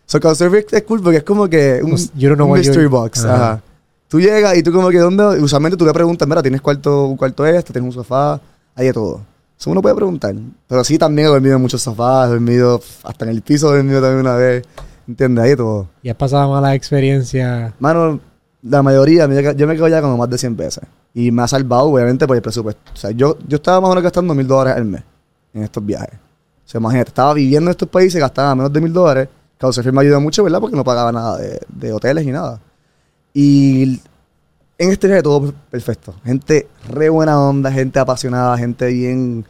[0.07, 3.25] So, Couchsurfing es cool porque es como que un, un mystery box.
[3.25, 3.35] Ajá.
[3.35, 3.61] Ajá.
[4.07, 5.23] Tú llegas y tú como que, ¿dónde?
[5.41, 7.73] Usualmente tú le preguntas, mira, ¿tienes cuarto, un cuarto este?
[7.73, 8.39] ¿Tienes un sofá?
[8.75, 9.21] Hay de todo.
[9.59, 10.35] Eso uno puede preguntar.
[10.67, 13.77] Pero sí, también he dormido en muchos sofás, he dormido hasta en el piso, he
[13.77, 14.63] dormido también una vez.
[15.07, 15.43] ¿Entiendes?
[15.43, 15.87] Hay de todo.
[16.01, 17.73] Y has pasado malas experiencias.
[17.79, 18.19] Mano,
[18.63, 20.83] la mayoría, yo me quedo ya como más de 100 veces.
[21.13, 22.91] Y me ha salvado, obviamente, por el presupuesto.
[22.93, 25.03] O sea, yo, yo estaba más o menos gastando mil dólares al mes
[25.53, 26.15] en estos viajes.
[26.15, 29.27] O sea, imagínate, estaba viviendo en estos países, gastaba menos de mil dólares.
[29.59, 30.59] Couchsurfing me ayudó mucho, ¿verdad?
[30.59, 32.59] Porque no pagaba nada de, de hoteles ni nada.
[33.33, 34.01] Y
[34.77, 36.13] en este viaje todo perfecto.
[36.23, 39.45] Gente re buena onda, gente apasionada, gente bien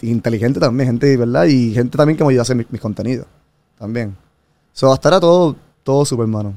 [0.00, 1.44] inteligente también, gente, ¿verdad?
[1.44, 3.26] Y gente también que me ayuda a hacer mis, mis contenidos.
[3.78, 4.16] También.
[4.72, 6.54] So, hasta ahora todo, todo súper, hermano.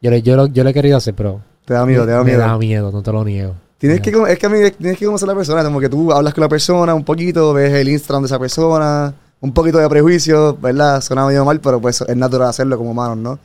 [0.00, 2.18] Yo, le- yo, lo, yo lo he querido hacer, pero Te da miedo, te da
[2.18, 2.40] me miedo.
[2.40, 3.54] da miedo, no te lo niego.
[3.78, 5.88] Tienes Me que, es que a mí tienes que conocer a la persona, como que
[5.88, 9.78] tú hablas con la persona un poquito, ves el Instagram de esa persona, un poquito
[9.78, 11.00] de prejuicio, ¿verdad?
[11.00, 13.38] Suena medio mal, pero pues es natural hacerlo como humanos, ¿no?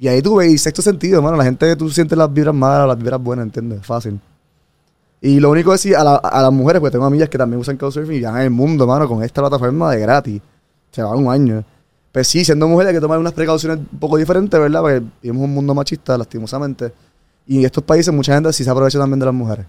[0.00, 2.98] Y ahí tú ves, sexto sentido, mano, la gente, tú sientes las vibras malas, las
[2.98, 3.84] vibras buenas, ¿entiendes?
[3.86, 4.18] Fácil.
[5.20, 7.60] Y lo único es decir a, la- a las mujeres, pues tengo amigas que también
[7.60, 10.40] usan Couchsurfing y viajan el mundo, mano, con esta plataforma de gratis.
[10.90, 11.62] Se va un año.
[12.12, 14.80] Pues sí, siendo mujeres hay que tomar unas precauciones un poco diferentes, ¿verdad?
[14.80, 16.92] Porque vivimos un mundo machista, lastimosamente.
[17.46, 19.66] Y en estos países mucha gente sí se aprovecha también de las mujeres.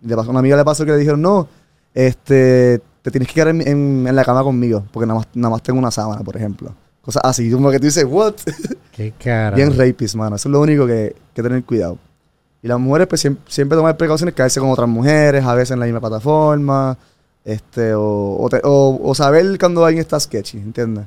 [0.00, 1.46] Le pasó, una amiga le pasó que le dijeron, no,
[1.92, 5.78] este, te tienes que quedar en la cama conmigo, porque nada más, nada más tengo
[5.78, 6.74] una sábana, por ejemplo.
[7.02, 8.34] Cosas así, como que tú dices, what?
[8.96, 9.54] Qué cara.
[9.56, 10.36] Bien rapist, mano.
[10.36, 11.98] Eso es lo único que que tener cuidado.
[12.62, 15.80] Y las mujeres, pues siempre, siempre tomar precauciones, caerse con otras mujeres, a veces en
[15.80, 16.96] la misma plataforma,
[17.44, 21.04] este, o, o, te- o- o saber cuando alguien está sketchy, ¿entiendes?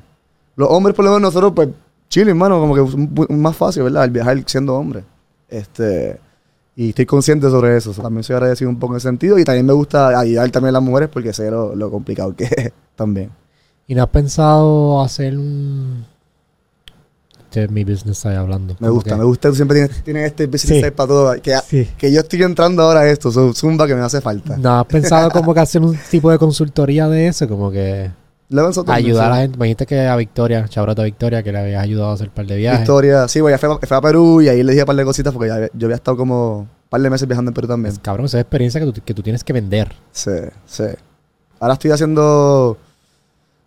[0.56, 1.68] Los hombres, por lo menos nosotros, pues,
[2.08, 2.80] chile, hermano, como que
[3.24, 4.04] es más fácil, ¿verdad?
[4.04, 5.02] El viajar siendo hombre.
[5.48, 6.18] Este,
[6.76, 7.92] y estoy consciente sobre eso.
[7.92, 9.38] También soy agradecido un poco en ese sentido.
[9.38, 12.44] Y también me gusta ayudar también a las mujeres porque sé lo, lo complicado que
[12.56, 13.30] es también.
[13.86, 16.06] ¿Y no has pensado hacer un...
[17.50, 18.76] Este es mi business side hablando.
[18.78, 19.48] Me gusta, que- me gusta.
[19.48, 20.90] Tú siempre tienes, tienes este business Sí.
[20.92, 21.42] para todo.
[21.42, 21.88] Que, Sí.
[21.98, 23.32] que yo estoy entrando ahora a esto.
[23.32, 24.56] so, Zumba que me hace falta.
[24.56, 27.48] ¿No has pensado como que hacer un tipo de consultoría de eso?
[27.48, 28.08] Como que
[28.86, 29.58] ayudar a la gente.
[29.58, 32.46] Me dijiste que a Victoria, chabrota Victoria, que le habías ayudado a hacer un par
[32.46, 32.80] de viajes.
[32.82, 33.26] Historia.
[33.26, 35.48] Sí, güey, fue, fue a Perú y ahí le dije un par de cositas porque
[35.48, 37.92] ya- yo había estado como un par de meses viajando en Perú también.
[37.94, 39.92] Es, cabrón, esa es experiencia que tú, que tú tienes que vender.
[40.12, 40.30] Sí,
[40.66, 40.84] sí.
[41.58, 42.78] Ahora estoy haciendo.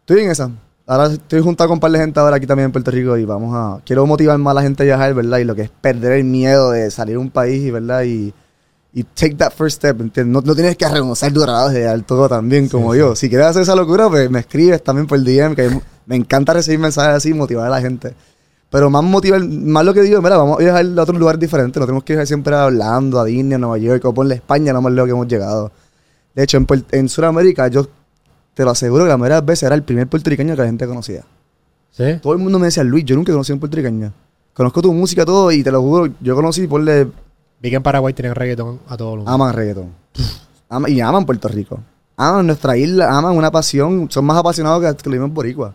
[0.01, 0.49] Estoy en esa.
[0.85, 3.23] Ahora estoy juntado con un par de gente ahora aquí también en Puerto Rico y
[3.25, 3.81] vamos a.
[3.85, 5.37] Quiero motivar más a la gente a viajar, ¿verdad?
[5.37, 8.03] Y lo que es perder el miedo de salir a un país, ¿verdad?
[8.03, 8.33] Y,
[8.91, 10.33] y take that first step, ¿entiendes?
[10.33, 12.99] No, no tienes que reconocer dorados de todo también, Sí, como sí.
[12.99, 13.15] yo.
[13.15, 15.69] Si quieres hacer esa locura, pues me escribes también por DM, que
[16.05, 18.13] me encanta recibir mensajes así, motivar a la gente.
[18.69, 21.79] Pero más motivar, más lo que digo, mira, vamos a viajar a otros lugares diferentes.
[21.79, 24.81] No tenemos que viajar siempre hablando a Disney, a Nueva York, o ponle España, no
[24.81, 25.71] más lejos que hemos llegado.
[26.35, 27.87] De hecho, en, en Sudamérica, yo
[28.53, 30.67] te lo aseguro que la mayoría de las veces era el primer puertorriqueño que la
[30.67, 31.23] gente conocía.
[31.91, 32.03] ¿Sí?
[32.21, 34.11] Todo el mundo me decía, Luis, yo nunca conocí a un puertorriqueño.
[34.53, 37.05] Conozco tu música, todo, y te lo juro, yo conocí por le
[37.61, 39.31] Vi que en Paraguay tienen reggaetón a todo mundo.
[39.31, 39.87] aman reggaetón.
[40.69, 41.79] Ama- y aman Puerto Rico.
[42.17, 44.07] Aman nuestra isla, aman una pasión.
[44.11, 45.73] Son más apasionados que, que los mismos boricuas.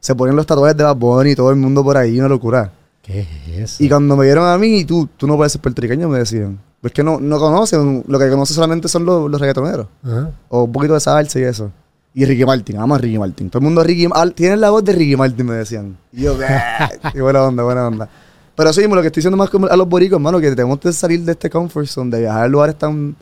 [0.00, 2.72] Se ponen los tatuajes de Bad Bunny y todo el mundo por ahí, una locura.
[3.02, 3.28] ¿Qué es
[3.72, 3.84] eso?
[3.84, 6.58] Y cuando me vieron a mí, tú, tú no puedes ser puertorriqueño, me decían.
[6.80, 9.86] Pues que no, no conocen, lo que conocen solamente son los, los reggaetoneros.
[10.48, 11.70] O un poquito de salsa y eso.
[12.18, 13.50] Y Ricky Martin, aman a Ricky Martin.
[13.50, 14.34] Todo el mundo Ricky Martin.
[14.34, 15.98] Tienen la voz de Ricky Martin, me decían.
[16.14, 16.34] Y yo,
[17.12, 18.08] qué buena onda, buena onda.
[18.54, 21.20] Pero sí, lo que estoy diciendo más a los boricos, hermano, que tenemos que salir
[21.20, 23.14] de este comfort zone, de viajar a lugares tan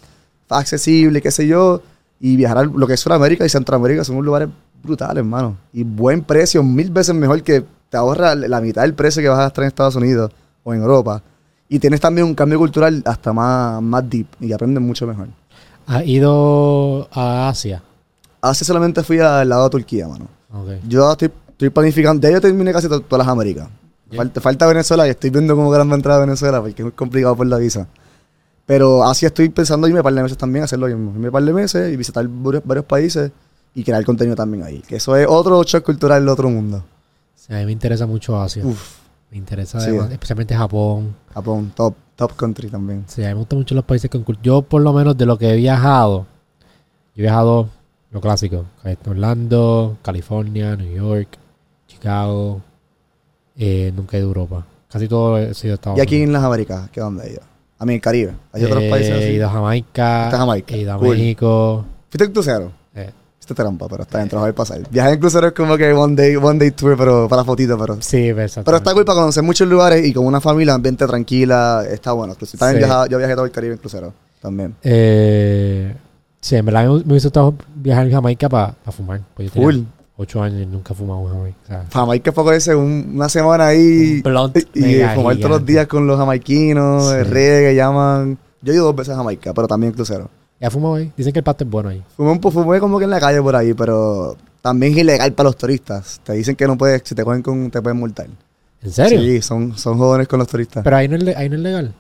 [0.49, 1.83] accesibles, qué sé yo,
[2.21, 4.49] y viajar a lo que es Sudamérica y Centroamérica, son unos lugares
[4.81, 5.57] brutales, hermano.
[5.73, 9.41] Y buen precio, mil veces mejor que te ahorra la mitad del precio que vas
[9.41, 10.31] a gastar en Estados Unidos
[10.63, 11.21] o en Europa.
[11.69, 15.27] Y tienes también un cambio cultural hasta más, más deep y aprendes mucho mejor.
[15.85, 17.83] ¿Has ido a Asia?
[18.51, 20.27] Hace solamente fui al lado de Turquía, mano.
[20.87, 23.69] Yo estoy, estoy planificando, ya yo terminé casi to- todas las Américas.
[24.11, 24.19] Ya.
[24.19, 26.85] Falta, falta Venezuela y estoy viendo cómo gran va a entrar a Venezuela porque es
[26.85, 27.87] muy complicado por la visa.
[28.67, 31.11] Pero así estoy pensando irme un par de meses también, hacer lo mismo.
[31.13, 33.31] Irme un par de meses y visitar varios, varios países
[33.75, 34.81] y crear contenido también ahí.
[34.87, 36.85] Que eso es otro shock cultural del otro mundo.
[37.35, 38.65] Sí, a mí me interesa mucho Asia.
[38.65, 38.99] Uf,
[39.31, 39.89] Me interesa Sí.
[39.89, 41.17] además, especialmente Japón.
[41.35, 43.05] Japón, top, top country también.
[43.09, 44.45] Sí, a mí me gustan mucho los países con cultura.
[44.45, 46.21] Yo, por lo menos, de lo que he viajado,
[47.17, 47.69] yo he viajado
[48.15, 48.65] lo clásico.
[49.07, 51.37] Orlando, California, New York,
[51.87, 52.63] Chicago.
[53.57, 54.67] eh, nunca he ido a Europa.
[54.91, 56.29] Casi todo he sido Estados Y aquí Unidos.
[56.29, 57.43] en las Américas, ¿qué dónde he ido?
[57.79, 58.33] A mí, el Caribe.
[58.53, 60.31] Hay otros Eh, países He ido a Jamaica.
[60.69, 61.09] He ido a Cool.
[61.17, 61.85] México.
[62.09, 62.73] ¿Fuiste en crucero?
[62.95, 64.81] eh, Fuiste trampa, pero está dentro, va a pasar.
[64.91, 67.97] Viajar en crucero es como que one day, one day tour, pero para fotito, pero...
[68.01, 68.63] sí, exactamente.
[68.65, 72.35] Pero está cool para conocer muchos lugares y con una familia, ambiente tranquila, está bueno.
[72.39, 72.87] Pues, También Sí.
[72.87, 74.75] viaja- yo viajé todo el Caribe en crucero, también.
[74.83, 75.95] Eh,
[76.45, 79.21] sí, en verdad me, me hubiese gustado viajar en Jamaica para fumar.
[79.35, 79.81] Pues yo tenía Full.
[80.17, 81.59] ocho años y nunca he fumado en Jamaica.
[81.63, 85.67] o sea, Jamaica es poco ese, un- una semana ahí Un y fumar todos los
[85.67, 87.17] días con los jamaiquinos, Sí.
[87.17, 88.39] el reggae, llaman.
[88.63, 90.29] Yo he ido dos veces a Jamaica, pero también en crucero.
[90.61, 91.13] ¿Ya fumado ahí?
[91.17, 92.03] Dicen que el pasto es bueno ahí.
[92.17, 95.49] Fumé, un fumé como que en la calle por ahí, pero también es ilegal para
[95.49, 96.21] los turistas.
[96.25, 98.29] Te dicen que no puedes, si te cogen con, te pueden multar.
[98.83, 99.21] ¿En serio?
[99.21, 100.85] Sí, son, son jóvenes con los turistas.
[100.85, 101.95] Pero ahí no, es, ahí no es legal.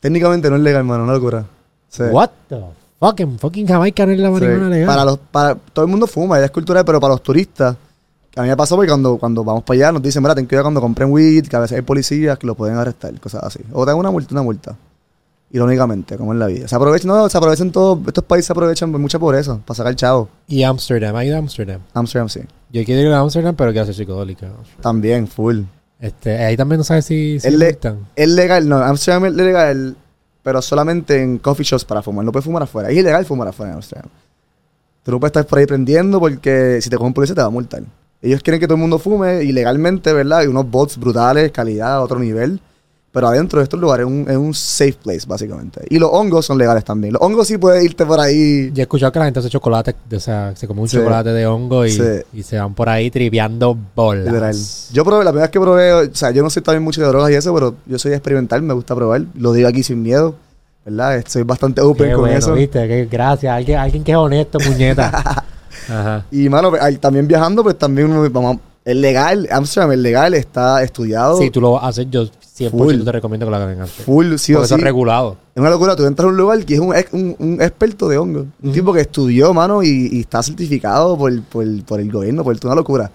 [0.00, 1.44] Técnicamente no es legal, hermano, una locura.
[1.88, 2.02] Sí.
[2.04, 2.56] What the
[3.00, 4.32] fucking fucking Jamaica no es la Sí.
[4.34, 4.86] marihuana legal.
[4.86, 7.76] Para los, para, todo el mundo fuma, es cultural, pero para los turistas,
[8.36, 10.64] a mí me pasó porque cuando, cuando vamos para allá nos dicen, mira, ten cuidado
[10.64, 13.60] cuando compren weed, que a veces hay policías que lo pueden arrestar, cosas así.
[13.72, 14.76] O te dan una multa, una multa.
[15.50, 16.68] Irónicamente, como en la vida.
[16.68, 19.96] Se aprovechan, no, se aprovechan todos, estos países se aprovechan de mucha pobreza, para sacar
[19.96, 20.28] chavo.
[20.46, 21.80] Y Amsterdam, ¿ha ido a Amsterdam?
[21.94, 22.40] Amsterdam sí.
[22.70, 24.48] Yo quiero ir a Amsterdam, pero quiero ser psicodélica.
[24.82, 25.62] También, full.
[26.00, 27.78] Este, ahí también no sabes si, si El le-.
[28.14, 29.96] Es legal, no, Amsterdam es legal,
[30.48, 32.24] pero solamente en coffee shops para fumar.
[32.24, 32.88] No puedes fumar afuera.
[32.88, 34.08] Es ilegal fumar afuera en Amsterdam.
[35.02, 37.50] Tú no puedes estar por ahí prendiendo porque si te cogen policía te va a
[37.50, 37.82] multar.
[38.22, 40.44] Ellos quieren que todo el mundo fume ilegalmente, ¿verdad?
[40.44, 42.62] Y unos bots brutales, calidad a otro nivel.
[43.10, 45.80] Pero adentro de estos lugares es un, es un safe place, básicamente.
[45.88, 47.14] Y los hongos son legales también.
[47.14, 48.70] Los hongos sí puedes irte por ahí.
[48.72, 50.98] Yo he escuchado que la gente hace chocolate, o sea, se come un Sí.
[50.98, 52.02] chocolate de hongo y, Sí.
[52.34, 54.26] y se van por ahí tripeando bolas.
[54.26, 54.54] Literal.
[54.92, 57.08] Yo probé, la primera vez que probé, o sea, yo no soy también mucho de
[57.08, 59.22] drogas y eso, pero yo soy experimental, me gusta probar.
[59.34, 60.34] Lo digo aquí sin miedo,
[60.84, 61.24] ¿verdad?
[61.26, 62.52] Soy bastante open Qué con bueno, eso.
[62.52, 62.86] ¿viste?
[62.86, 63.50] Qué- gracias.
[63.52, 65.08] Alguien, alguien que es honesto, puñeta.
[65.88, 66.26] Ajá.
[66.30, 70.82] Y, mano, pues, también viajando, pues también uno, vamos, es legal, Amsterdam es legal, está
[70.82, 71.36] estudiado.
[71.38, 72.24] Si tú lo hacer, yo
[72.58, 73.04] 100% Full.
[73.04, 73.90] te recomiendo que lo hagan antes.
[74.04, 74.74] Full, sí o sí.
[74.74, 75.36] es regulado.
[75.54, 75.94] Es una locura.
[75.96, 78.46] Tú entras a un lugar que es un, ex- un, un experto de hongo.
[78.62, 82.56] Un tipo que estudió, mano, y, y está certificado por, por, por el gobierno, por
[82.64, 83.10] una locura.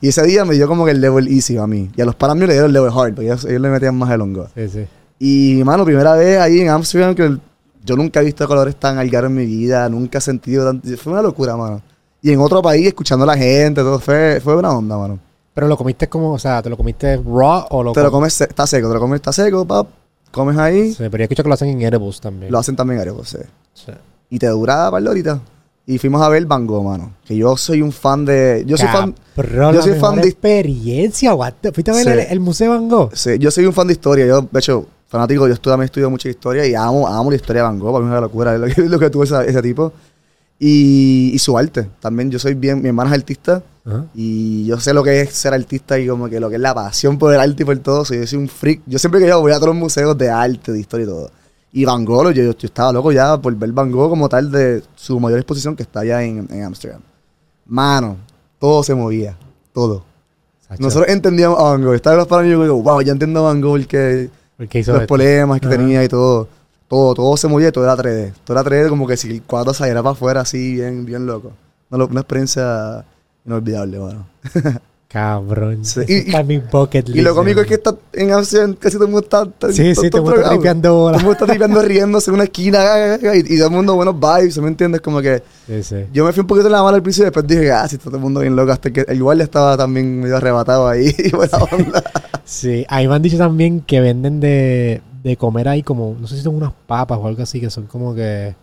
[0.00, 1.90] Y ese día me dio como que el level easy a mí.
[1.96, 4.10] Y a los panas le dieron el level hard, porque ellos, ellos le metían más
[4.10, 4.46] el hongo.
[4.54, 4.86] Sí, sí.
[5.18, 7.40] Y, mano, primera vez ahí en Amsterdam que el-
[7.84, 10.82] yo nunca he visto colores tan algaros en mi vida, nunca he sentido tan...
[10.98, 11.80] Fue una locura, mano.
[12.20, 15.18] Y en otro país, escuchando a la gente, todo fue, fue una onda, mano.
[15.56, 18.18] Pero lo comiste como, o sea, ¿te lo comiste raw o lo Te lo com-
[18.20, 19.88] comes, se- está seco, te lo comes, está seco, pap,
[20.30, 20.90] comes ahí.
[20.92, 22.52] Sí, pero yo escucho que lo hacen en edibles también.
[22.52, 23.38] Lo hacen también arepas, sí.
[23.72, 23.92] Sí.
[24.28, 25.40] Y te dura par de horitas.
[25.86, 27.14] Y fuimos a ver Van Gogh, mano.
[27.24, 28.64] Que yo soy un fan de.
[28.66, 29.14] Yo soy fan.
[29.34, 32.10] Cabrón, yo la soy mejor fan de- experiencia, what the- ¿Fuiste a ver Sí.
[32.10, 33.10] el, el Museo Van Gogh?
[33.14, 34.26] sí, yo soy un fan de historia.
[34.26, 37.62] Yo, de hecho, fanático, yo estu- también estudio mucha historia y amo, amo la historia
[37.62, 37.92] de Van Gogh.
[37.92, 38.54] Para mí es una locura.
[38.54, 39.92] Es lo que, lo que tuvo esa- ese tipo.
[40.58, 41.88] Y, y su arte.
[42.00, 42.82] También yo soy bien.
[42.82, 43.62] Mi hermana es artista.
[43.86, 44.06] Ajá.
[44.14, 46.74] Y yo sé lo que es ser artista y como que lo que es la
[46.74, 48.04] pasión por el arte y por todo.
[48.04, 48.82] So, yo soy un freak.
[48.86, 51.30] Yo siempre que yo voy a todos los museos de arte, de historia y todo.
[51.72, 54.82] Y Van Gogh, yo, yo estaba loco ya por ver Van Gogh como tal de
[54.96, 57.00] su mayor exposición que está allá en en Amsterdam.
[57.66, 58.16] Mano,
[58.58, 59.36] todo se movía.
[59.72, 60.02] Todo.
[60.68, 61.94] Sacho, Nosotros entendíamos a Van Gogh.
[61.94, 64.78] Estaba los para y yo digo, wow, ya entiendo a Van Gogh que, ¿por qué
[64.80, 65.14] hizo los esto?
[65.14, 65.76] problemas que Ajá.
[65.76, 66.48] tenía y todo.
[66.88, 68.32] Todo, todo se movía y todo era 3D.
[68.44, 71.52] Todo era 3D como que si el cuadro saliera para afuera así, bien, bien loco.
[71.90, 73.04] Una, una experiencia
[73.46, 74.26] inolvidable, mano.
[75.08, 75.84] Cabrón.
[75.84, 78.96] Sí, y- está mi bucket Y list, lo cómico es que está en acción, casi
[78.96, 79.44] todo el mundo está.
[79.44, 81.16] está- Sí, sí, está te está tripeando Todo bola.
[81.16, 84.58] el mundo está tripeando, riéndose en una esquina y, y todo el mundo buenos vibes,
[84.58, 85.00] ¿me entiendes?
[85.00, 85.96] Como que Sí, sí.
[86.12, 87.94] yo me fui un poquito en la mala al principio y después dije, ah, sí,
[87.96, 88.72] está todo el mundo bien loco.
[88.72, 91.14] Hasta que el guardia estaba también medio arrebatado ahí.
[91.18, 92.02] y buena onda.
[92.44, 96.36] Sí, ahí me han dicho también que venden de, de comer ahí como, no sé
[96.36, 98.54] si son unas papas o algo así, que son como que,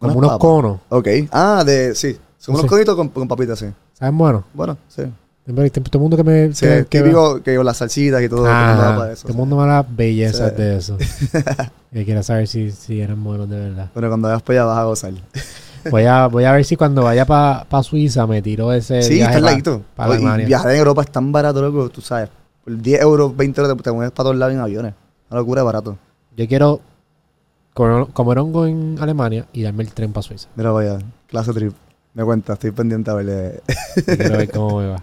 [0.00, 0.40] como unos papas.
[0.46, 0.80] conos.
[0.88, 1.08] ok.
[1.30, 2.18] Ah, de, sí.
[2.38, 2.68] Son unos Sí.
[2.68, 3.66] coditos con, con papitas, sí.
[4.00, 4.44] ¿Saben bueno?
[4.54, 5.02] Bueno, sí.
[5.46, 6.52] Todo el mundo que me...
[6.54, 8.46] Sí, que, que típico que las salsitas y todo.
[8.46, 10.56] Ajá, para eso, todo el mundo me habla bellezas Sí.
[10.56, 10.96] de eso.
[11.92, 13.90] y quiero saber si, si eran buenos de verdad.
[13.92, 15.12] Bueno, cuando vayas para allá vas a gozar.
[15.90, 19.34] Voy a, voy a ver si cuando vaya para Suiza me tiro ese Sí, viaje
[19.34, 19.82] está pa- ladito.
[19.96, 20.46] pa Oye, Alemania.
[20.46, 22.28] Viajar en Europa es tan barato, loco, tú sabes.
[22.64, 24.94] Por 10 euros, 20 euros te, mueves para todos lados en aviones.
[25.30, 25.98] Una locura de barato.
[26.36, 26.80] Yo quiero
[27.74, 30.48] comer hongo en Alemania y darme el tren para Suiza.
[30.54, 31.72] Mira, vaya, clase trip.
[32.14, 33.60] Me cuenta, estoy pendiente a verle.
[34.04, 35.02] Quiero ver cómo me va.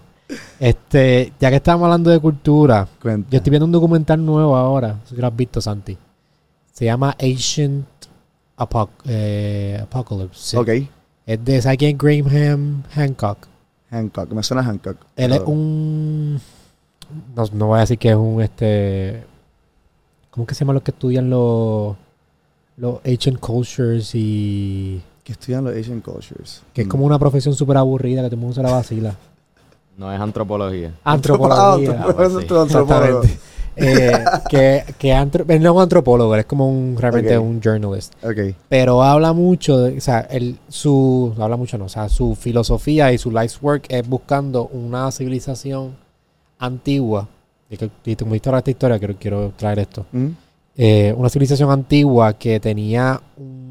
[0.60, 3.30] Este, ya que estamos hablando de cultura, cuenta.
[3.32, 5.00] yo estoy viendo un documental nuevo ahora.
[5.06, 5.98] Si lo has visto, Santi.
[6.74, 7.86] Se llama Ancient
[8.58, 10.58] Apoc- eh, Apocalypse.
[10.58, 10.70] Ok.
[11.26, 13.48] Es de, ¿sabes quién Graham Hancock?
[13.89, 14.98] Hancock, me suena Hancock.
[15.15, 16.39] Él es un...
[17.36, 19.24] No, no voy a decir que es un, este...
[20.30, 21.96] ¿Cómo que se llama los que estudian los...
[22.76, 25.02] Los ancient cultures y...
[25.28, 26.62] Que estudian los Asian cultures.
[26.74, 26.90] Que es Mm.
[26.90, 29.13] como una profesión súper aburrida que todo el mundo se la vacila.
[29.98, 30.94] No es antropología.
[31.04, 32.00] Antropología.
[32.00, 32.06] Ah,
[32.62, 33.22] antropólogo.
[33.76, 34.12] Eh,
[34.50, 37.44] que que antro- él no es un antropólogo, él es como un realmente Ok.
[37.46, 38.13] un journalist.
[38.24, 38.56] Ok.
[38.70, 43.12] Pero habla mucho, de, o sea, él, su, habla mucho, no, o sea, su filosofía
[43.12, 45.96] y su life's work es buscando una civilización
[46.58, 47.28] antigua.
[47.70, 50.06] Y, que, y como visto ahora esta historia, quiero, quiero traer esto.
[50.12, 50.28] Mm.
[50.78, 53.66] Eh, una civilización antigua que tenía un,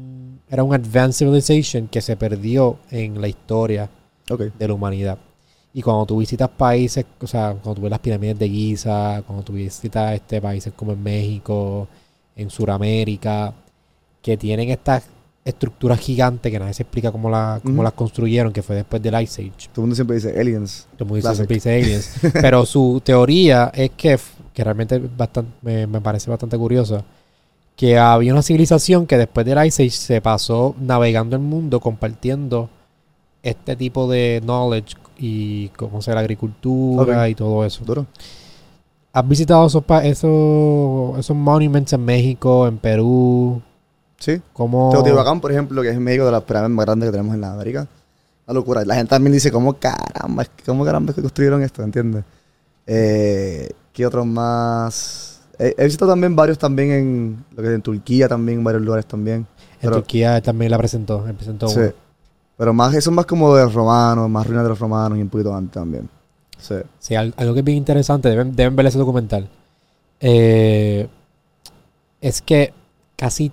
[0.49, 3.89] era un advanced civilization que se perdió en la historia
[4.29, 4.41] Ok.
[4.57, 5.17] de la humanidad.
[5.73, 9.43] Y cuando tú visitas países, o sea, cuando tú ves las pirámides de Giza, cuando
[9.43, 11.87] tú visitas este países como en México,
[12.35, 13.53] en Sudamérica,
[14.21, 15.03] que tienen estas
[15.45, 19.21] estructuras gigantes que nadie se explica cómo, la, cómo las construyeron, que fue después del
[19.21, 19.69] Ice Age.
[19.71, 20.87] Todo el mundo siempre dice aliens.
[20.97, 22.15] Todo el mundo siempre dice aliens.
[22.33, 24.19] Pero su teoría es que,
[24.53, 27.03] que realmente bastante, me, me parece bastante curiosa,
[27.77, 32.69] que había una civilización que después del Ice Age se pasó navegando el mundo compartiendo
[33.43, 37.85] este tipo de knowledge y cómo se la agricultura y todo eso.
[37.85, 38.07] Duro.
[39.13, 43.61] ¿Has visitado esos, esos, esos monuments en México, en Perú?
[44.17, 44.41] Sí.
[44.53, 44.89] ¿Cómo?
[44.91, 47.41] Teotihuacán, por ejemplo, que es en México de las pirámides más grandes que tenemos en
[47.41, 47.87] la América.
[48.47, 48.83] Una locura.
[48.85, 50.45] La gente también dice, ¿cómo caramba?
[50.65, 51.83] ¿Cómo caramba es que construyeron esto?
[51.83, 52.23] ¿Entiendes?
[52.87, 55.36] Eh, ¿Qué otros más?
[55.59, 58.83] He, he visitado también varios también en, lo que es en Turquía también, en varios
[58.83, 59.37] lugares también.
[59.37, 59.45] En
[59.81, 61.25] pero- Turquía también la presentó.
[61.27, 61.79] él presentó Sí.
[61.79, 61.91] uno.
[62.57, 65.21] Pero más, eso es más como de los romanos, más ruinas de los romanos y
[65.21, 66.09] un poquito antes también.
[66.59, 66.75] Sí.
[66.99, 69.47] Sí, al- algo que es bien interesante, deben, deben ver ese documental.
[70.19, 71.07] eh,
[72.21, 72.73] es que
[73.15, 73.51] casi,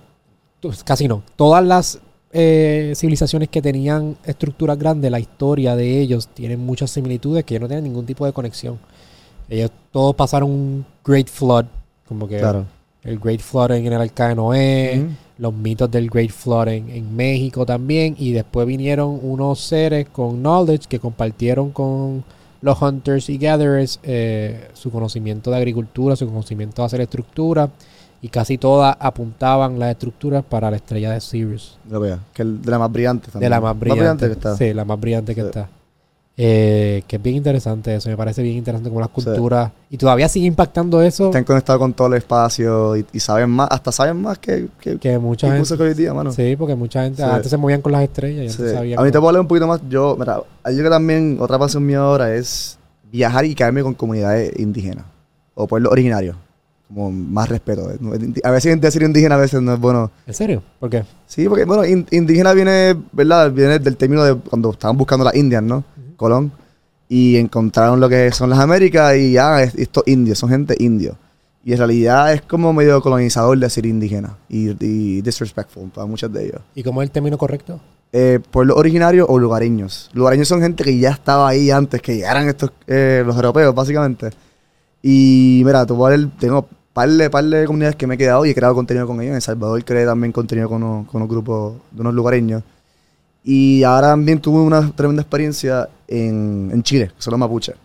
[0.61, 1.99] pues, casi no, todas las
[2.37, 7.67] eh, civilizaciones que tenían estructuras grandes, la historia de ellos tienen muchas similitudes que no
[7.67, 8.79] tienen ningún tipo de conexión.
[9.47, 11.65] Ellos todos pasaron un Great Flood,
[12.07, 12.65] como que Claro.
[13.03, 15.05] el Great Flood en el Arca de Noé,
[15.37, 18.15] los mitos del Great Flood en, México también.
[18.17, 22.23] Y después vinieron unos seres con knowledge que compartieron con
[22.61, 27.69] los hunters y gatherers eh, su conocimiento de agricultura, su conocimiento de hacer estructura.
[28.21, 31.77] Y casi todas apuntaban las estructuras para la estrella de Sirius.
[31.89, 32.19] Lo veo.
[32.33, 33.45] Que el, de la más brillante también.
[33.45, 34.25] De la más brillante.
[34.25, 34.55] que está.
[34.57, 35.47] Sí, la más brillante que Sí.
[35.47, 35.69] está.
[36.37, 38.09] Eh, que es bien interesante eso.
[38.09, 39.23] Me parece bien interesante como las Sí.
[39.23, 39.71] culturas.
[39.89, 41.27] Y todavía sigue impactando eso.
[41.27, 44.97] Están conectados con todo el espacio y, y saben más, hasta saben más que, que,
[44.97, 45.77] Que mucha gente.
[45.77, 46.33] que hoy día, mano.
[46.33, 47.29] Sí, porque mucha gente Sí.
[47.29, 48.61] antes se movían con las estrellas Sí.
[48.61, 48.99] antes sabían.
[48.99, 49.79] A mí te puedo hablar un poquito más.
[49.89, 52.77] Yo, mira, algo que también, otra pasión mía ahora es
[53.11, 55.05] viajar y caerme con comunidades indígenas
[55.53, 56.35] o pueblos originarios.
[56.87, 57.89] Como más respeto.
[58.43, 60.11] A veces decir indígena a veces no es bueno.
[60.27, 60.61] ¿En serio?
[60.79, 61.03] ¿Por qué?
[61.25, 63.51] Sí, porque, bueno, in- indígena viene, ¿verdad?
[63.51, 65.83] Viene del término de cuando estaban buscando las indias, ¿no?
[66.15, 66.51] Colón.
[67.07, 71.15] Y encontraron lo que son las Américas y ya, es- estos indios, son gente indio.
[71.63, 76.45] Y en realidad es como medio colonizador decir indígena y, y disrespectful para muchos de
[76.45, 76.61] ellos.
[76.75, 77.79] ¿Y cómo es el término correcto?
[78.11, 80.09] Eh, pueblos originarios o lugareños.
[80.13, 84.29] Lugareños son gente que ya estaba ahí antes que llegaran estos, eh, los europeos, básicamente.
[85.01, 85.97] Y mira, tú
[86.39, 89.17] tengo par de, par de comunidades que me he quedado y he creado contenido con
[89.21, 89.29] ellos.
[89.31, 92.63] En El Salvador creé también contenido con unos, con unos grupos de unos lugareños.
[93.47, 97.75] Y ahora también tuve una tremenda experiencia en, en Chile, que son los mapuches.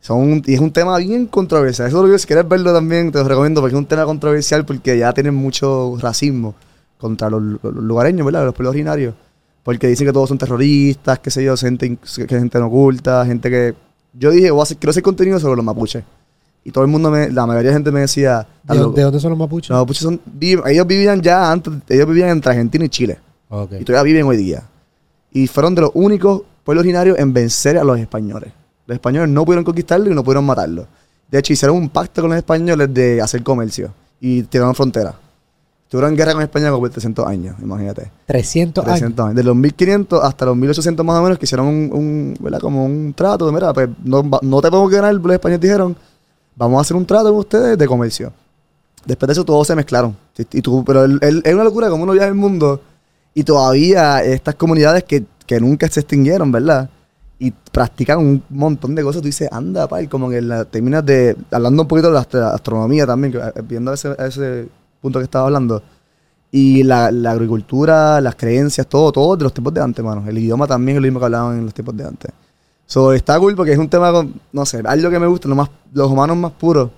[0.00, 1.88] Son, y es un tema bien controversial.
[1.88, 4.64] Eso lo que si quieres verlo también, te lo recomiendo porque es un tema controversial
[4.64, 6.54] porque ya tienen mucho racismo
[6.98, 8.44] contra los, los lugareños, ¿verdad?
[8.44, 9.14] Los pueblos originarios.
[9.64, 13.50] Porque dicen que todos son terroristas, qué sé yo, gente, que gente no oculta, gente
[13.50, 13.74] que
[14.12, 16.04] Yo dije, voy a hacer, quiero hacer contenido sobre los mapuches.
[16.62, 19.30] Y todo el mundo, me, la mayoría de gente me decía, ¿De, de dónde son
[19.30, 19.70] los mapuches?
[19.70, 23.18] los mapuches son, ellos vivían ya antes, ellos vivían entre Argentina y Chile.
[23.48, 23.72] Ok.
[23.80, 24.62] Y todavía viven hoy día.
[25.30, 28.52] Y fueron de los únicos pueblos originarios en vencer a los españoles.
[28.86, 30.86] Los españoles no pudieron conquistarlo y no pudieron matarlo.
[31.30, 33.92] De hecho, hicieron un pacto con los españoles de hacer comercio.
[34.20, 35.14] Y tiraron frontera.
[35.84, 38.10] Estuvieron en guerra con España por 300 años, imagínate.
[38.26, 38.98] 300 años.
[38.98, 39.36] 300 años.
[39.36, 42.60] De los 1500 hasta los 1800 más o menos, que hicieron un, un, ¿verdad?
[42.60, 43.46] Como un trato.
[43.46, 45.14] de, Mira, pues no, no te podemos ganar.
[45.14, 45.96] Los españoles dijeron,
[46.56, 48.32] vamos a hacer un trato con ustedes de comercio.
[49.04, 50.16] Después de eso todos se mezclaron.
[50.52, 52.80] Y, tú, pero es una locura como uno viaja el mundo
[53.36, 56.88] y todavía estas comunidades que, que nunca se extinguieron, ¿verdad?
[57.38, 59.20] Y practican un montón de cosas.
[59.20, 61.36] Tú dices, anda, pal, como que la, terminas de...
[61.50, 64.68] Hablando un poquito de la astro- astronomía también, eh, viendo ese, ese
[65.02, 65.82] punto que estaba hablando.
[66.50, 70.24] Y la, la agricultura, las creencias, todo, todo de los tiempos de antes, mano.
[70.26, 72.30] El idioma también es lo mismo que hablaban en los tiempos de antes.
[72.86, 75.56] So, está cool porque es un tema, con, no sé, algo que me gusta, lo
[75.56, 76.88] más, los humanos más puros.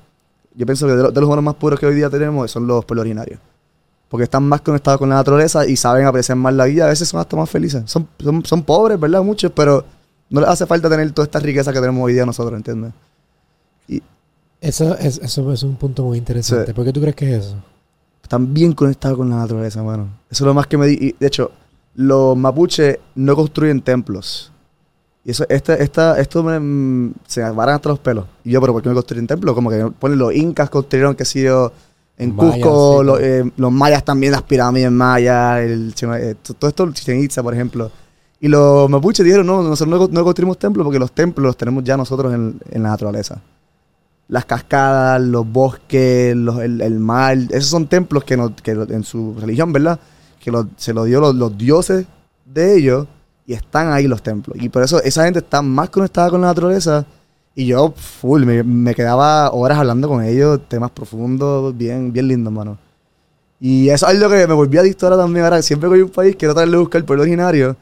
[0.54, 2.64] Yo pienso que de, lo- de los humanos más puros que hoy día tenemos son
[2.68, 3.40] los pueblos originarios.
[4.08, 6.86] Porque están más conectados con la naturaleza y saben apreciar más la vida.
[6.86, 7.82] A veces son hasta más felices.
[7.86, 9.22] Son, son, son pobres, ¿verdad?
[9.22, 9.84] Muchos, pero
[10.30, 12.92] no les hace falta tener toda esta riqueza que tenemos hoy día nosotros, ¿entiendes?
[14.60, 16.66] Eso es, eso es un punto muy interesante.
[16.66, 16.72] Sí.
[16.72, 17.56] ¿Por qué tú crees que es eso?
[18.28, 20.08] están bien conectados con la naturaleza, mano.
[20.30, 20.98] Eso es lo más que me di.
[21.00, 21.50] y, de hecho,
[21.94, 24.52] los mapuches no construyen templos.
[25.24, 28.26] Y eso, esta, esta, esto me, mm, se me hasta los pelos.
[28.44, 29.54] Y yo, pero ¿por qué no construyen templos?
[29.54, 31.72] Como que ponen los incas construyeron, que sí yo,
[32.18, 33.18] en Cusco, sí, lo- claro.
[33.20, 37.90] eh, los mayas también, las pirámides mayas, el, eh, todo esto, Chichen Itza, por ejemplo.
[38.40, 41.82] Y los mapuches dijeron, no, nosotros no, no construimos templos porque los templos los tenemos
[41.84, 43.40] ya nosotros en, en la naturaleza
[44.28, 49.02] las cascadas, los bosques, los- el, el mar, esos son templos que, no- que en
[49.02, 49.98] su religión, ¿verdad?
[50.38, 52.04] Que lo- se lo dio los, los dioses
[52.44, 53.06] de ellos
[53.46, 54.58] y están ahí los templos.
[54.60, 57.06] Y por eso esa gente está más conectada con la naturaleza
[57.60, 62.52] y yo, full, me, me quedaba horas hablando con ellos, temas profundos, bien, bien lindos,
[62.52, 62.78] mano.
[63.60, 65.44] Y eso es algo que me volví adicto ahora también.
[65.44, 67.76] Ahora, siempre que voy a un país, quiero tratarle a buscar el pueblo originario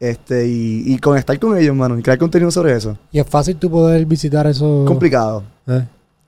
[0.00, 2.98] este, y, y conectar con ellos, mano, y crear contenido sobre eso.
[3.12, 4.84] Y es fácil tú poder visitar eso.
[4.84, 5.44] Complicado.
[5.68, 5.86] ¿Eh?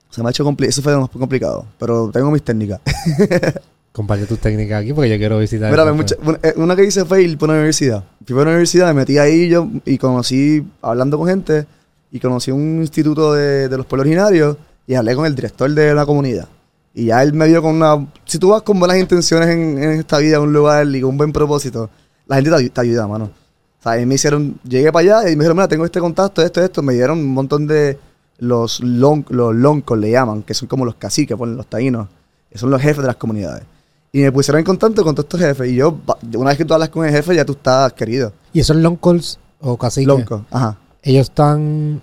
[0.09, 0.69] Se me ha hecho complicado.
[0.69, 1.65] Eso fue lo más complicado.
[1.77, 2.79] Pero tengo mis técnicas.
[3.91, 5.69] Comparte tus técnicas aquí porque yo quiero visitar.
[5.69, 8.03] Mira, mucha- una, eh, una que hice fue ir por la universidad.
[8.25, 11.65] Fui por la universidad, me metí ahí yo y conocí, hablando con gente,
[12.13, 15.95] y conocí un instituto de, de los pueblos originarios y hablé con el director de
[15.95, 16.47] la comunidad.
[16.93, 18.07] Y ya él me dio con una...
[18.23, 21.09] Si tú vas con buenas intenciones en, en esta vida, a un lugar y con
[21.09, 21.89] un buen propósito,
[22.27, 23.31] la gente te, te ayuda, mano.
[23.79, 24.59] O sea, y me hicieron...
[24.63, 26.83] Llegué para allá y me dijeron, mira, tengo este contacto, esto, esto.
[26.83, 27.97] Me dieron un montón de...
[28.37, 32.07] Los, lon, los loncos le llaman, que son como los caciques, ponen los taínos.
[32.53, 33.63] que son los jefes de las comunidades.
[34.11, 35.71] Y me pusieron en contacto con todos estos jefes.
[35.71, 35.97] Y yo,
[36.35, 38.31] una vez que tú hablas con el jefe, ya tú estás querido.
[38.53, 40.07] Y esos loncals o caciques.
[40.07, 40.45] Lonco.
[40.51, 40.77] Ajá.
[41.03, 42.01] Ellos están.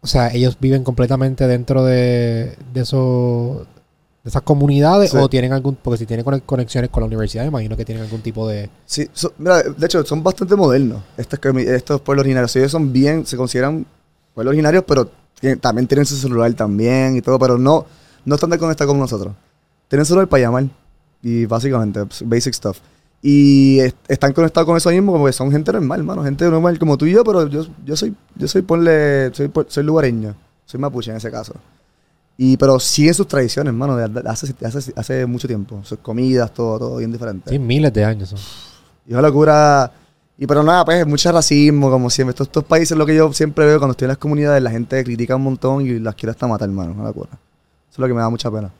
[0.00, 3.66] O sea, ellos viven completamente dentro de, de esos.
[4.22, 5.16] De esas comunidades Sí.
[5.16, 5.76] o tienen algún.
[5.76, 8.68] Porque si tienen conex- conexiones con la universidad, imagino que tienen algún tipo de.
[8.84, 12.54] Sí, so- mira, de hecho, son bastante modernos estos, estos pueblos originarios.
[12.56, 13.86] Ellos son bien, se consideran
[14.34, 15.08] pueblos originarios, pero
[15.40, 17.86] tienen- también tienen su celular también y todo, pero no,
[18.24, 19.32] no están de conectados como nosotros.
[19.88, 20.64] Tienen celular para llamar
[21.22, 22.78] y básicamente, pues, basic stuff.
[23.28, 26.96] Y est- están conectados con eso mismo porque son gente normal, mano, gente normal como
[26.96, 31.10] tú y yo, pero yo, yo soy, yo soy, ponle, soy, soy lugareño, soy mapuche
[31.10, 31.52] en ese caso.
[32.36, 35.80] Y, pero siguen sus tradiciones, mano, de, de hace, hace, hace mucho tiempo.
[35.82, 37.50] Sus comidas, todo, todo bien diferente.
[37.50, 38.38] Sí, miles de años son.
[39.08, 39.90] Y una locura.
[40.38, 42.30] Y pero nada, pues mucho racismo, como siempre.
[42.30, 45.02] Estos, estos países, lo que yo siempre veo cuando estoy en las comunidades, la gente
[45.02, 46.92] critica un montón y las quiere hasta matar, hermano.
[46.92, 47.30] Una locura.
[47.32, 48.70] Eso es lo que me da mucha pena.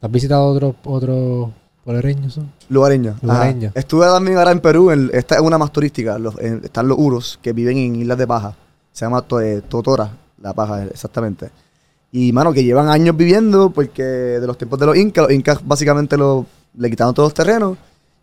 [0.00, 1.52] ¿Has visitado otros otro
[1.84, 2.34] pueblereños?
[2.34, 2.50] son?
[2.68, 3.10] Lugareño.
[3.18, 3.26] Ajá.
[3.26, 3.72] Lugareño.
[3.74, 4.90] Estuve también ahora en Perú.
[4.90, 6.18] en- esta es una más turística.
[6.18, 8.56] los- en- están los uros que viven en Islas de Paja.
[8.92, 11.50] Se llama to- eh, Totora, la paja, exactamente.
[12.12, 15.58] Y, mano, que llevan años viviendo porque de los tiempos de los incas, los incas
[15.66, 16.46] básicamente lo,
[16.78, 17.76] le quitaron todos los terrenos.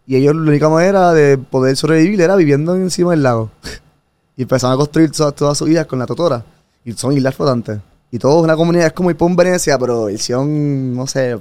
[0.08, 3.50] Y ellos la única manera de poder sobrevivir era viviendo encima del lago.
[4.38, 6.44] y empezaron a construir todas, todas sus islas con la Totora.
[6.86, 7.80] Y son islas flotantes.
[8.10, 11.38] Y todo es una comunidad, es como ir por Venecia, pero versión, no sé,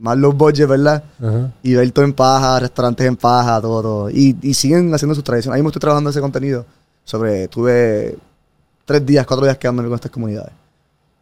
[0.00, 1.02] más low budget, ¿verdad?
[1.20, 1.52] Ajá.
[1.62, 4.10] Y ver todo en paja, restaurantes en paja, todo, todo.
[4.10, 5.54] Y, y siguen haciendo sus tradiciones.
[5.56, 6.66] Ahí mismo estoy trabajando ese contenido
[7.04, 8.16] sobre, tuve
[8.84, 10.52] tres días, cuatro días quedándome con estas comunidades.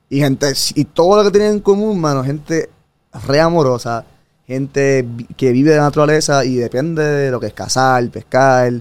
[0.08, 2.68] Y gente, y todo lo que tienen en común, mano, gente
[3.26, 4.04] re amorosa,
[4.46, 5.06] gente
[5.36, 8.72] que vive de la naturaleza y depende de lo que es cazar, pescar,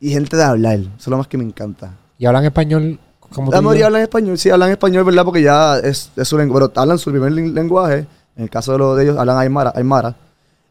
[0.00, 0.78] y gente de hablar.
[0.78, 1.92] Eso es lo más que me encanta.
[2.18, 2.98] ¿Y hablan español
[3.30, 5.24] como La mayoría hablan español, sí, hablan español, ¿verdad?
[5.24, 8.06] Porque ya es, es su lengua, pero hablan su primer len- lenguaje.
[8.36, 10.16] En el caso de, los de ellos, hablan aymara, aymara.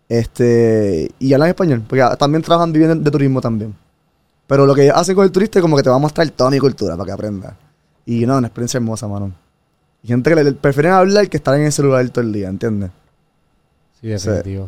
[0.09, 3.73] Este, y hablan español, porque también trabajan, viven de, turismo también.
[4.47, 6.49] Pero lo que hacen con el turista es como que te va a mostrar toda
[6.49, 7.55] mi cultura para que aprenda.
[8.05, 9.31] Y no, una experiencia hermosa, mano.
[10.03, 12.49] Y gente que le, le prefieren hablar que estar en el celular todo el día,
[12.49, 12.89] ¿entiendes?
[14.01, 14.67] Sí, definitivo.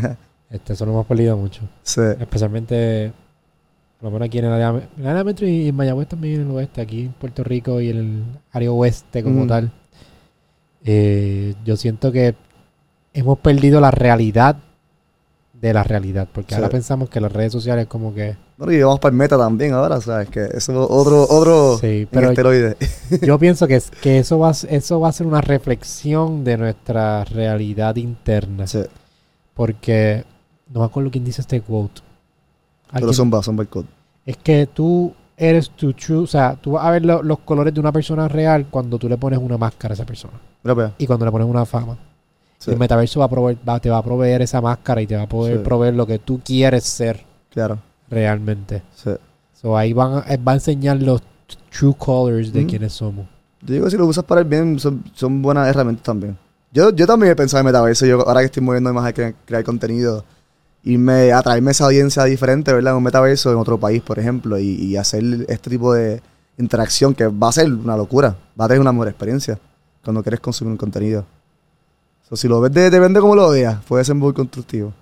[0.50, 1.62] este, eso lo hemos perdido mucho.
[1.82, 2.02] Sí.
[2.20, 3.12] Especialmente,
[3.98, 6.42] por lo menos aquí en el área, en el área metro y en Mayagüez también
[6.42, 9.48] en el oeste, aquí en Puerto Rico y en el área oeste como Mm.
[9.48, 9.72] tal.
[10.84, 12.34] Eh, yo siento que
[13.14, 14.56] hemos perdido la realidad
[15.60, 16.56] de la realidad, porque Sí.
[16.56, 18.36] ahora pensamos que las redes sociales como que...
[18.58, 20.28] Bueno, y vamos para el meta también ahora, ¿sabes?
[20.28, 22.32] Que eso es otro, otro Sí, pero
[23.22, 27.24] yo pienso que, es- que eso, va, eso va a ser una reflexión de nuestra
[27.24, 28.80] realidad interna, Sí.
[29.54, 30.24] porque
[30.72, 32.02] no me acuerdo quién dice este quote.
[32.92, 33.86] Pero son va, son code.
[34.26, 37.72] Es que tú eres tu true, o sea, tú vas a ver lo- los colores
[37.72, 41.06] de una persona real cuando tú le pones una máscara a esa persona Mira, y
[41.06, 41.98] cuando le pones una fama.
[42.58, 45.16] Sí, El metaverso va a proveer, va- te va a proveer esa máscara y te
[45.16, 45.62] va a poder Sí.
[45.64, 47.78] proveer lo que tú quieres ser claro.
[48.08, 48.82] realmente.
[48.94, 49.10] Sí.
[49.60, 51.22] So ahí van a, eh, va a enseñar los
[51.76, 52.66] true colors de Mm.
[52.66, 53.26] quiénes somos.
[53.62, 56.36] Yo digo que si lo usas para el bien, son, son buenas herramientas también.
[56.72, 58.06] Yo, yo también he pensado en metaverso.
[58.06, 60.24] Yo, ahora que estoy moviendo más a crear, crear contenido,
[60.84, 62.92] irme a traerme esa audiencia diferente, ¿verdad?
[62.92, 66.20] En un metaverso en otro país, por ejemplo, y, y hacer este tipo de
[66.58, 68.36] interacción que va a ser una locura.
[68.60, 69.58] Va a tener una mejor experiencia
[70.04, 71.24] cuando quieres consumir un contenido.
[72.28, 74.92] So, si lo ves de, depende cómo lo veas, puede ser muy constructivo.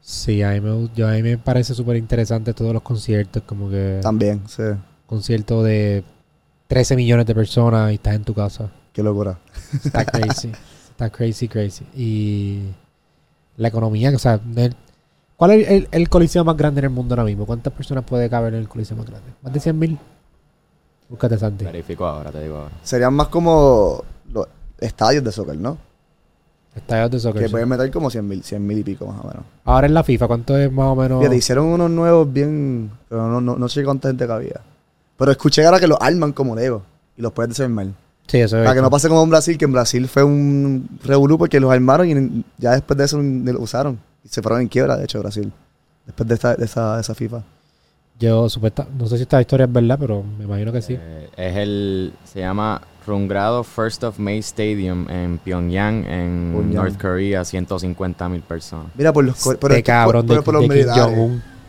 [0.00, 3.70] Sí, a mí me, yo, a mí me parece súper interesante todos los conciertos, como
[3.70, 4.62] que También, sí.
[5.06, 6.02] concierto de
[6.66, 8.70] 13 millones de personas y estás en tu casa.
[8.92, 9.38] Qué locura.
[9.84, 10.50] Está crazy.
[10.90, 11.84] Está crazy, crazy.
[11.94, 12.62] Y
[13.56, 14.74] la economía, o sea, el-
[15.36, 17.46] ¿cuál es el, el coliseo más grande en el mundo ahora mismo?
[17.46, 19.30] ¿Cuántas personas puede caber en el coliseo más grande?
[19.40, 19.98] ¿Más de 100 mil?
[21.12, 21.66] Búscate, Santi.
[21.66, 22.70] Verifico ahora, te digo ahora.
[22.82, 24.02] Serían más como
[24.32, 24.46] los
[24.80, 25.76] estadios de soccer, ¿no?
[26.74, 27.42] Estadios de soccer.
[27.42, 27.52] Que sí.
[27.52, 29.42] pueden meter como 100 mil, 100 mil y pico más o menos.
[29.66, 31.18] Ahora en la FIFA, ¿cuánto es más o menos?
[31.18, 32.90] Fíjate, hicieron unos nuevos bien.
[33.10, 34.62] Pero no, no, no sé cuánta gente cabía.
[35.18, 36.82] Pero escuché ahora que los arman como Lego.
[37.14, 37.88] Y los puedes desarmar.
[38.26, 38.64] Sí, eso es.
[38.64, 41.70] Para que no pase como en Brasil, que en Brasil fue un revolú porque los
[41.70, 44.00] armaron y ya después de eso ni lo usaron.
[44.24, 45.52] Y se fueron en quiebra, de hecho, Brasil.
[46.06, 47.42] Después de, esta, de, esa, de esa FIFA.
[48.22, 50.96] Yo, supuesta, no sé si esta historia es verdad, pero me imagino que sí.
[50.96, 52.12] Eh, es el.
[52.24, 56.74] Se llama Rungrado First of May Stadium en Pyongyang, en Pyongyang.
[56.74, 58.86] North Korea, 150 mil personas.
[58.96, 61.18] Mira, por los, por, Este cabrón por, de, por los de militares.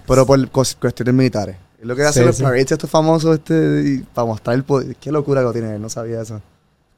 [0.07, 1.55] Pero por cuestiones militares.
[1.81, 2.43] Es lo que hacen Sí, los sí.
[2.43, 4.95] parades estos famosos este, y para mostrar el poder.
[4.97, 6.39] Qué locura que lo tiene él, no sabía eso.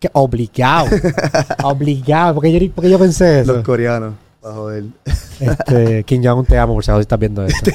[0.01, 0.87] Que obligado.
[1.63, 2.33] obligado.
[2.35, 3.53] ¿Por qué yo, por qué yo pensé eso?
[3.53, 4.83] Los coreanos, para joder.
[5.39, 7.71] Este, Kim Jong-un te amo, por si acaso estás viendo esto.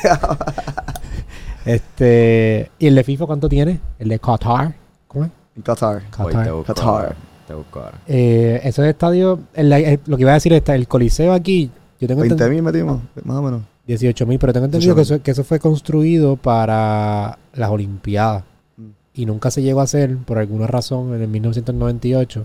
[1.64, 3.80] Este, ¿y el de FIFA cuánto tiene?
[3.98, 4.74] El de Qatar.
[5.08, 5.30] ¿Cómo es?
[5.56, 6.02] En Qatar.
[6.18, 6.44] Voy, Qatar.
[6.46, 6.88] te busco Qatar.
[6.88, 7.98] ahora, Te busco ahora.
[8.06, 12.06] Eh, esos estadios, el- el- lo que iba a decir es el Coliseo aquí, yo
[12.08, 13.62] tengo 20 entendido, mil metimos, más o menos.
[13.86, 15.14] 18 mil, pero tengo entendido que 18.000.
[15.16, 18.44] eso, que eso fue construido para las Olimpiadas
[18.76, 18.84] Mm.
[19.14, 22.44] y nunca se llegó a hacer por alguna razón en el 1998.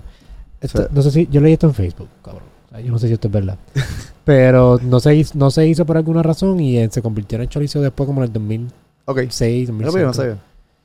[0.60, 0.90] Esto- Sí.
[0.92, 2.44] No sé si, yo leí esto en Facebook, cabrón.
[2.66, 3.58] O sea, yo no sé si esto es verdad.
[4.26, 7.48] pero no se, hizo, no se hizo por alguna razón y eh, se convirtió en
[7.48, 8.74] Coliseo después como en el 2006,
[9.06, 9.18] Ok.
[9.22, 9.78] 2005.
[9.78, 10.38] Pero pues, yo no sabía.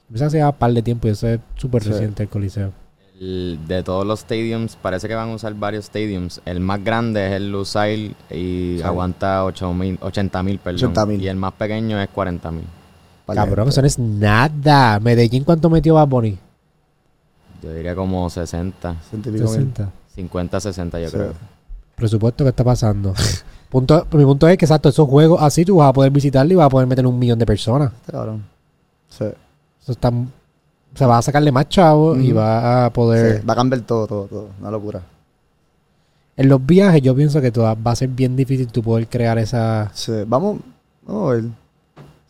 [0.09, 1.91] Pensaba que se llevaba un par de tiempo y eso es súper Sí.
[1.91, 2.73] reciente el Coliseo.
[3.21, 6.41] El- de todos los stadiums, parece que van a usar varios stadiums.
[6.47, 8.83] El más grande es el Lusail y Sí.
[8.83, 10.77] aguanta 80 mil, perdón.
[10.91, 11.21] 80,000.
[11.23, 12.65] Y el más pequeño es 40 mil.
[13.27, 13.71] Vale, Cabrón, gente.
[13.71, 14.99] eso no es nada.
[15.01, 16.39] Medellín, ¿cuánto metió Bad Bunny?
[17.63, 19.55] Yo diría como 60, Ciento y pico mil.
[19.55, 19.91] 60.
[20.15, 21.17] 50, 60 yo Sí.
[21.17, 21.35] creo.
[21.95, 23.15] Presupuesto que está pasando.
[23.71, 26.57] punto, mi punto es que, exacto, esos juegos así tú vas a poder visitarlo y
[26.57, 27.93] vas a poder meter un millón de personas.
[28.11, 28.45] Cabrón.
[29.09, 29.25] Sí.
[29.83, 33.41] Eso está, o sea, vas a sacarle más chavos y vas a poder...
[33.41, 34.49] Sí, Va a cambiar todo, todo, todo.
[34.61, 35.01] Una locura.
[36.37, 39.39] En los viajes yo pienso que toda- va a ser bien difícil tú poder crear
[39.39, 40.13] esa, Sí.
[40.27, 40.61] Vamos,
[41.07, 41.45] vamos a ver.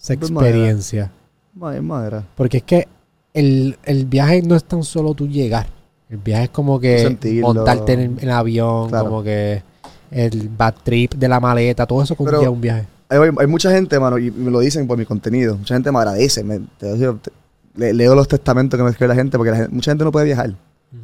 [0.01, 0.49] esa madera.
[0.49, 1.11] experiencia.
[1.55, 2.25] Ma- Es madera.
[2.37, 2.89] Porque es que
[3.35, 5.67] el, el viaje no es tan solo tú llegar.
[6.09, 7.55] El viaje es como que Sentirlo.
[7.55, 9.05] montarte en el, en avión, Claro.
[9.07, 9.63] como que
[10.11, 12.87] el bad trip de la maleta, todo eso conlleva un viaje.
[13.09, 15.57] Hay, hay mucha gente, mano, y me lo dicen por mi contenido.
[15.57, 16.45] Mucha gente me agradece.
[16.45, 17.31] me- te- te-
[17.77, 20.13] le- leo los testamentos que me escribe la gente porque la gente- mucha gente no
[20.13, 20.55] puede viajar.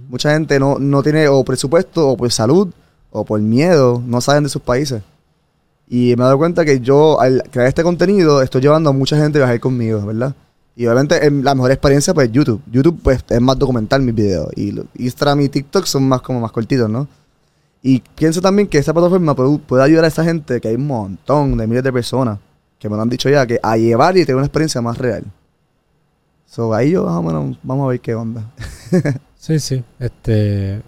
[0.09, 2.69] Mucha gente no, no tiene o presupuesto o por salud
[3.11, 5.03] o por miedo, no saben de sus países.
[5.89, 9.17] Y me he dado cuenta que yo, al crear este contenido, estoy llevando a mucha
[9.17, 10.35] gente a viajar conmigo, ¿verdad?
[10.75, 12.61] Y obviamente la mejor experiencia pues YouTube.
[12.71, 14.49] YouTube pues es más documental mis videos.
[14.57, 17.07] Y Instagram y TikTok son más como más cortitos, ¿no?
[17.83, 20.87] Y pienso también que esta plataforma puede, puede ayudar a esa gente, que hay un
[20.87, 22.39] montón de miles de personas,
[22.79, 25.25] que me lo han dicho ya, que a llevar y tener una experiencia más real.
[26.47, 28.51] So, ahí yo más o menos, vamos a ver qué onda.
[29.47, 29.85] Sí, sí.
[30.01, 30.83] Este.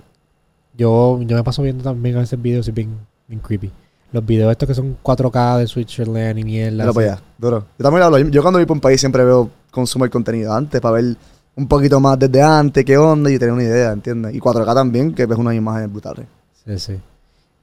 [0.77, 3.71] Yo, yo me paso viendo también a veces videos y bien, bien creepy.
[4.11, 6.83] los videos estos que son 4K de Switzerland y mierda.
[6.83, 6.93] Así.
[6.93, 7.67] para allá, duro.
[7.79, 10.81] Yo también hablo, yo cuando voy por un país siempre veo, consumo el contenido antes
[10.81, 11.17] para ver
[11.55, 14.35] un poquito más desde antes, qué onda y tener una idea, ¿entiendes?
[14.35, 16.27] Y 4K también, que ves unas imágenes brutales.
[16.69, 17.01] Sí, sí.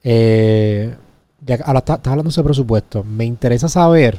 [0.02, 0.94] Eh,
[1.44, 3.04] ya ahora está- estás hablando sobre presupuesto.
[3.04, 4.18] Me interesa saber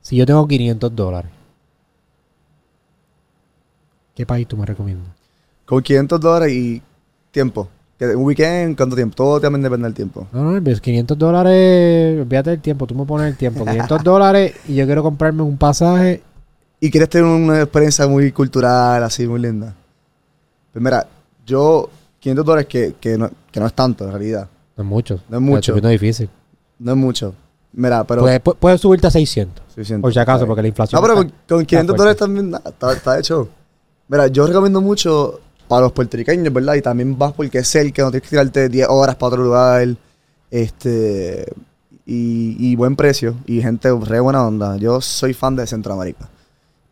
[0.00, 1.30] si yo tengo 500 dólares.
[4.14, 5.08] ¿Qué país tú me recomiendas?
[5.66, 6.80] Con 500 dólares y
[7.32, 7.68] tiempo.
[8.00, 9.16] Un weekend, ¿cuánto tiempo?
[9.16, 10.26] Todo también depende del tiempo.
[10.32, 13.64] No, no, pues 500 dólares, olvídate del tiempo, tú me pones el tiempo.
[13.64, 16.22] 500 dólares y yo quiero comprarme un pasaje.
[16.80, 19.74] Y quieres tener una experiencia muy cultural, así, muy linda.
[20.72, 21.06] Pues mira,
[21.46, 21.88] yo,
[22.24, 24.48] 500 dólares que, que, no, que no es tanto en realidad.
[24.78, 25.20] No es mucho.
[25.28, 25.76] No es mucho.
[25.76, 26.30] Es difícil.
[26.78, 27.34] No es mucho.
[27.74, 28.22] Mira, pero...
[28.22, 29.62] Puedes, pu- puedes subirte a 600.
[29.74, 30.98] 600, Por si acaso, porque la inflación.
[30.98, 31.98] No, pero con, está- con 500 fuerte.
[31.98, 33.48] dólares también nah, está, está hecho.
[34.08, 36.74] Mira, yo recomiendo mucho para los puertorriqueños, ¿verdad?
[36.76, 39.86] Y también vas porque es cerca, no tienes que tirarte 10 horas para otro lugar.
[40.50, 41.44] Este.
[42.06, 43.34] Y, y buen precio.
[43.46, 44.76] Y gente re buena onda.
[44.76, 46.28] Yo soy fan de Centroamérica.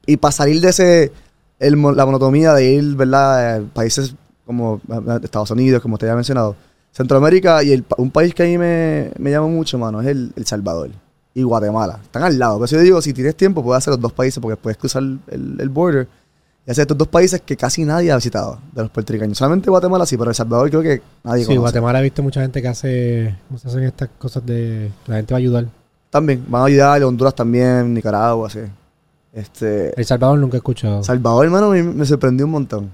[0.06, 1.12] Y para salir de ese.
[1.58, 3.56] el la monotomía de ir, ¿verdad?
[3.56, 4.14] a países
[4.46, 6.56] como eh, Estados Unidos, como te había mencionado.
[6.92, 10.32] Centroamérica y el un país que a mí me, me llama mucho, mano, es el,
[10.36, 10.90] el Salvador
[11.34, 11.98] y Guatemala.
[12.02, 12.58] Están al lado.
[12.58, 15.02] Por eso yo digo, si tienes tiempo, puedes hacer los dos países porque puedes cruzar
[15.02, 16.06] el, el border
[16.66, 19.38] y hacer estos dos países que casi nadie ha visitado de los puertorriqueños.
[19.38, 21.60] Solamente Guatemala sí, pero El Salvador creo que nadie Sí, conoce.
[21.60, 23.36] Guatemala he visto mucha gente que hace.
[23.48, 24.90] ¿Cómo se hacen estas cosas de.
[25.06, 25.66] La gente va a ayudar.
[26.10, 28.60] También, van a ayudar, Honduras también, Nicaragua, sí.
[29.32, 31.02] Este, El Salvador nunca he escuchado.
[31.02, 32.90] Salvador, hermano, me, me sorprendió un montón.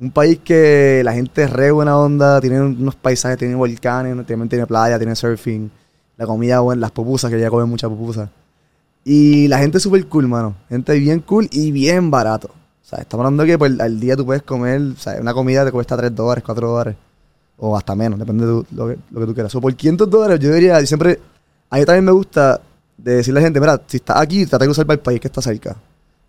[0.00, 4.48] Un país que la gente es re buena onda, tiene unos paisajes, tiene volcanes, también
[4.48, 5.68] tiene playa, tiene surfing,
[6.16, 8.28] la comida buena, las pupusas, que ya comen muchas pupusas.
[9.04, 10.54] Y la gente es súper cool, mano.
[10.68, 12.48] Gente bien cool y bien barato.
[12.48, 15.34] O sea, estamos hablando de que pues, al día tú puedes comer, o sea, una
[15.34, 16.96] comida te cuesta 3 dólares, 4 dólares.
[17.56, 19.54] O hasta menos, depende de tu- lo, que, lo que tú quieras.
[19.56, 21.18] O por 500 dólares, yo diría, yo siempre,
[21.70, 22.60] a mí también me gusta
[22.96, 25.20] de decirle a la gente, mira, si estás aquí, trata de usar para el país
[25.20, 25.76] que está cerca.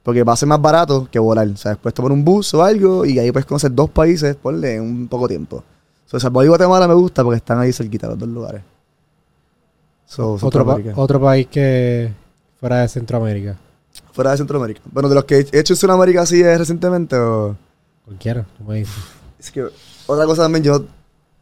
[0.03, 1.47] Porque va a ser más barato que volar.
[1.47, 4.75] O sea, después tomar un bus o algo y ahí puedes conocer dos países, ponle,
[4.75, 5.63] en un poco tiempo.
[6.05, 8.61] So, Salvador y Guatemala me gusta porque están ahí cerquita los dos lugares.
[10.05, 10.93] So, Otro, pa- Centroamérica.
[11.01, 12.11] otro país que.
[12.59, 13.57] Fuera de Centroamérica.
[14.11, 14.81] Fuera de Centroamérica.
[14.91, 17.55] Bueno, de los que he hecho en Sudamérica así es recientemente o...
[18.05, 18.93] Cualquiera, me dices.
[19.37, 19.65] Es que
[20.07, 20.83] otra cosa también, yo,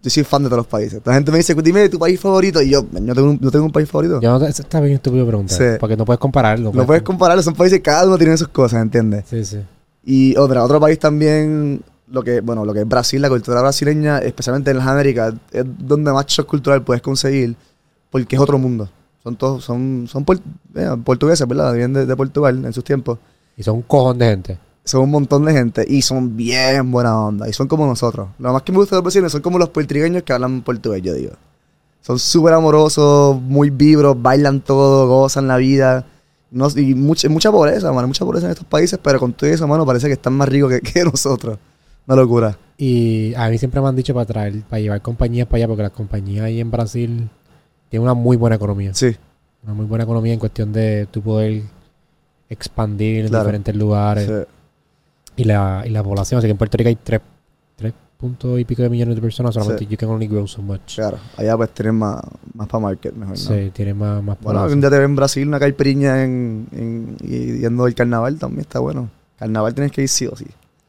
[0.02, 1.02] yo soy fan de todos los países.
[1.04, 2.62] La gente me dice, dime tu país favorito.
[2.62, 4.22] Y yo, no tengo un, no tengo un país favorito.
[4.22, 5.58] Yo no, te- está bien estúpido preguntar.
[5.58, 5.78] Sí.
[5.80, 6.72] Porque no puedes compararlo.
[6.74, 9.26] no puedes compararlo, son países, cada uno tiene sus cosas, ¿entiendes?
[9.30, 9.60] Sí, sí.
[10.06, 14.20] Y otra, otro país también, lo que, bueno, lo que es Brasil, la cultura brasileña,
[14.20, 17.56] especialmente en las Américas, es donde más shock cultural puedes conseguir,
[18.10, 18.88] porque es otro mundo.
[19.24, 20.40] Son todos, son, son por-
[20.76, 21.74] eh, portugueses, ¿verdad?
[21.74, 23.18] Vienen de, de Portugal en sus tiempos.
[23.58, 24.58] Y son un cojón de gente.
[24.88, 27.48] Son un montón de gente y son bien buena onda.
[27.50, 28.30] Y son como nosotros.
[28.40, 31.02] Lo más que me gusta de los brasileños son como los puertorriqueños que hablan portugués,
[31.02, 31.34] yo digo.
[32.02, 36.06] Son súper amorosos, muy vibros, bailan todo, gozan la vida.
[36.52, 38.08] No, y mucha, mucha pobreza, mano.
[38.08, 40.72] Mucha pobreza en estos países, pero con todo eso, mano, parece que están más ricos
[40.72, 41.60] que, que nosotros.
[42.08, 42.58] Una locura.
[42.78, 45.84] Y a mí siempre me han dicho para traer, para llevar compañías para allá, porque
[45.84, 47.30] las compañías ahí en Brasil
[47.90, 48.94] tienen una muy buena economía.
[48.94, 49.14] Sí,
[49.66, 51.64] Una muy buena economía en cuestión de tú poder
[52.50, 53.44] expandir en Claro.
[53.44, 54.26] diferentes lugares.
[54.28, 54.54] sí.
[55.38, 56.40] Y, la, y la población.
[56.40, 57.22] Así que en Puerto Rico hay tres,
[57.76, 59.54] tres puntos y pico de millones de personas.
[59.54, 59.92] Solamente Sí.
[59.92, 60.96] you can only grow so much.
[60.96, 61.18] claro.
[61.38, 62.20] Allá pues tienen más,
[62.54, 63.44] más para market, mejor, ¿no?
[63.44, 67.18] Sí, tiene más, más Bueno, un día te ves en Brasil una caipiriña en, en,
[67.22, 69.10] y yendo al carnaval también está bueno.
[69.38, 70.48] Carnaval tienes que ir sí o sí.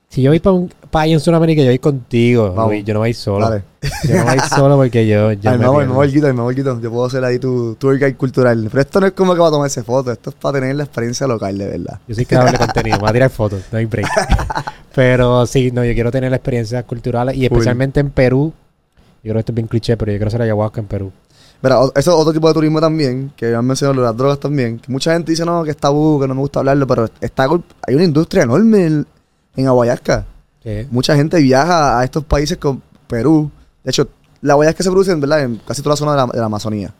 [0.08, 2.54] Si yo voy para un país en Sudamérica, yo voy contigo.
[2.54, 2.72] Vamos.
[2.72, 3.48] Luis, yo no voy solo.
[3.48, 3.62] Dale.
[4.04, 5.32] Yo no voy solo porque yo.
[5.34, 5.92] yo Ay, me me voy, pierdo.
[5.92, 6.80] me voy, Guito, me voy, Guito.
[6.80, 8.68] Yo puedo hacer ahí tu tour guide cultural.
[8.70, 10.84] Pero esto no es como que va a tomarse fotos, esto es para tener la
[10.84, 11.98] experiencia local, de verdad.
[12.08, 14.08] Yo soy creador de contenido, me voy a tirar fotos, no hay break.
[14.94, 18.52] pero sí, no, yo quiero tener las experiencias culturales y especialmente en Perú.
[19.22, 21.12] Yo creo que esto es bien cliché, pero yo quiero hacer ayahuasca en Perú.
[21.60, 24.78] Mira, eso es otro tipo de turismo también, que han mencionado las drogas también.
[24.78, 27.48] Que mucha gente dice, no, que es tabú, que no me gusta hablarlo, pero está,
[27.86, 29.06] hay una industria enorme en,
[29.62, 30.24] en Aguayasca.
[30.62, 30.86] Sí.
[30.90, 33.50] Mucha gente viaja a estos países con Perú.
[33.84, 34.08] De hecho,
[34.40, 35.42] la ayahuasca se produce ¿verdad?
[35.42, 36.94] en casi toda la zona de la, de la Amazonía.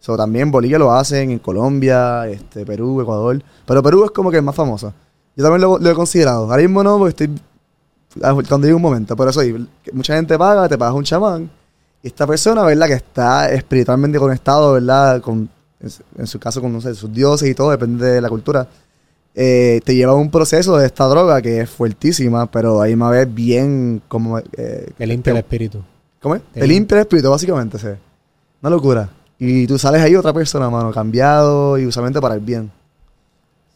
[0.00, 3.40] So, también Bolivia lo hacen, en Colombia, este, Perú, Ecuador.
[3.66, 4.92] Pero Perú es como que el más famoso.
[5.36, 6.44] Yo también lo, lo he considerado.
[6.50, 7.40] Ahora mismo no, porque estoy.
[8.22, 9.14] ah, Cuando llegue un momento.
[9.16, 11.48] Pero eso sí, que mucha gente paga, te pagas un chamán.
[12.02, 12.88] Y esta persona, ¿verdad?
[12.88, 15.20] Que está espiritualmente conectado, ¿verdad?
[15.20, 15.48] Con,
[15.80, 18.28] en, su- en su caso, con no sé, sus dioses y todo, depende de la
[18.28, 18.66] cultura.
[19.34, 23.08] Eh, te lleva a un proceso de esta droga que es fuertísima, pero ahí me
[23.10, 24.38] ves bien como.
[24.38, 25.82] Eh, limpia el espíritu.
[26.20, 26.42] ¿Cómo es?
[26.52, 27.88] Te Te limpia el espíritu, básicamente, sí.
[28.60, 29.08] Una locura.
[29.38, 32.70] Y tú sales ahí otra persona, mano, cambiado y usualmente para el bien.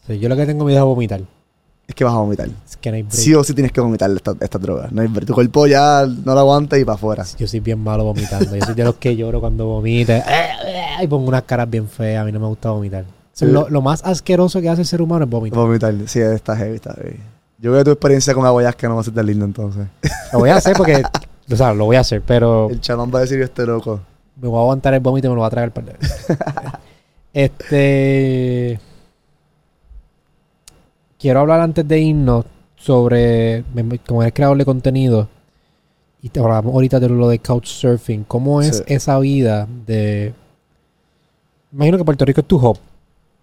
[0.07, 1.21] Sí, yo lo que tengo miedo es vomitar.
[1.89, 2.49] es que vas a vomitar.
[2.69, 3.15] Es que no hay break.
[3.17, 4.93] Sí o sí tienes que vomitar estas esta drogas.
[4.93, 5.27] No hay break.
[5.27, 7.25] Tu cuerpo ya no lo aguanta y para afuera.
[7.37, 8.55] Yo soy bien malo vomitando.
[8.55, 10.13] Yo soy de los que lloro cuando vomito.
[10.99, 12.23] Y pongo unas caras bien feas.
[12.23, 13.05] A mí no me gusta vomitar.
[13.37, 13.45] Sí.
[13.45, 15.59] Lo, lo más asqueroso que hace el ser humano es vomitar.
[15.59, 15.95] Vomitar.
[16.07, 17.21] Sí, está heavy, está heavy.
[17.59, 19.87] Yo veo tu experiencia con aguayas que no va a ser tan linda entonces.
[20.33, 21.03] Lo voy a hacer porque...
[21.51, 24.01] O sea, lo voy a hacer, pero El chamán va a decir este loco.
[24.41, 25.93] me voy a aguantar el vómito y me lo voy a tragar el par de
[25.93, 26.27] veces.
[27.33, 28.81] Este...
[31.19, 32.45] Quiero hablar antes de irnos
[32.77, 33.65] sobre...
[34.07, 35.29] Como eres creador de contenido
[36.23, 38.25] y te hablamos ahorita de lo de couchsurfing.
[38.25, 38.83] ¿Cómo es Sí.
[38.87, 40.35] esa vida de...
[41.73, 42.79] Imagino que Puerto Rico es tu hub.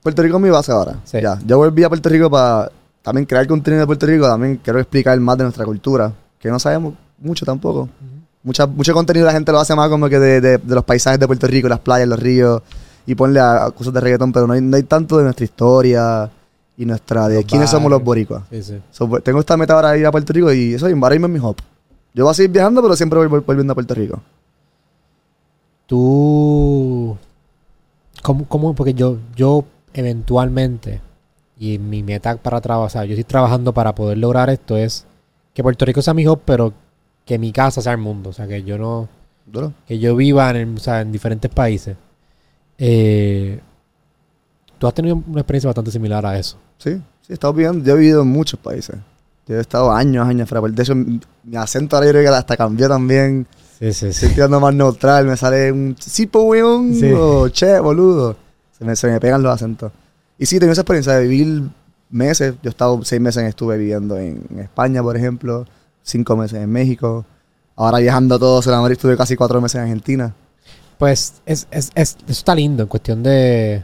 [0.03, 0.99] Puerto Rico es mi base ahora.
[1.05, 1.19] Sí.
[1.21, 1.39] Ya.
[1.45, 2.69] Yo volví a Puerto Rico para
[3.01, 4.25] también crear contenido de Puerto Rico.
[4.27, 7.89] También quiero explicar más de nuestra cultura, que no sabemos mucho tampoco.
[8.43, 11.17] Mucha, mucho contenido la gente lo hace más como que de, de- de los paisajes
[11.19, 12.61] de Puerto Rico, las playas, los ríos,
[13.05, 15.45] y ponle a, a cosas de reggaetón, pero no hay, no hay tanto de nuestra
[15.45, 16.29] historia
[16.77, 18.43] y nuestra, de Los quiénes somos los boricuas.
[18.49, 18.81] Sí, sí.
[18.91, 21.11] So, pues, tengo esta meta ahora de ir a Puerto Rico y eso, y ahora
[21.11, 21.55] mismo es mi hop.
[22.13, 24.19] Yo voy a seguir viajando, pero siempre voy vol- volviendo a Puerto Rico.
[25.87, 27.17] Tú...
[28.21, 28.73] ¿Cómo, cómo?
[28.73, 31.01] Porque yo, yo eventualmente,
[31.59, 35.05] y mi meta para trabajar, o sea, yo estoy trabajando para poder lograr esto es
[35.53, 36.73] que Puerto Rico sea mi hub, pero
[37.25, 38.31] que mi casa sea el mundo.
[38.31, 39.07] O sea, que yo no...
[39.45, 39.73] Duro.
[39.87, 41.95] que yo viva en, el- o sea, en diferentes países.
[42.77, 43.59] Eh,
[44.79, 46.57] tú has tenido una experiencia bastante similar a eso.
[46.77, 48.95] Sí, sí, he estado viviendo, yo he vivido en muchos países.
[49.47, 50.65] Yo he estado años, años fuera.
[50.69, 51.19] De hecho, mi
[51.57, 53.45] acento ahora yo creo que hasta cambió también.
[53.79, 57.11] Sí, sí, Estoy tirando más neutral, me sale un tipo weón Sí.
[57.13, 58.37] o che, boludo.
[58.83, 59.91] Se me, se me pegan los acentos.
[60.37, 61.63] Y sí, he tenido esa experiencia de vivir
[62.09, 62.55] meses.
[62.61, 65.65] Yo he estado seis meses, estuve viviendo en, España, por ejemplo.
[66.01, 67.25] Cinco meses en México.
[67.75, 70.33] Ahora viajando todo Sudamérica, estuve casi cuatro meses en Argentina.
[70.97, 73.83] Pues es, es, es- eso está lindo en cuestión de,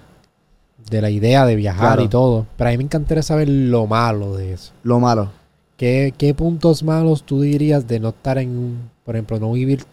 [0.90, 2.04] de la idea de viajar Claro.
[2.04, 2.46] y todo.
[2.58, 4.74] Pero a mí me encantaría saber lo malo de eso.
[4.84, 5.32] Lo malo.
[5.78, 9.86] ¿Qué, qué puntos malos tú dirías de no estar en, un- por ejemplo, no vivir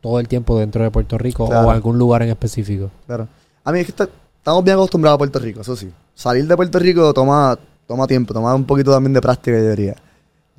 [0.00, 1.66] todo el tiempo dentro de Puerto Rico Claro.
[1.68, 2.90] o algún lugar en específico?
[3.06, 3.28] Claro.
[3.64, 5.90] A mí es que estamos bien acostumbrados a Puerto Rico, eso sí.
[6.14, 9.96] Salir de Puerto Rico toma, toma tiempo, toma un poquito también de práctica, yo diría.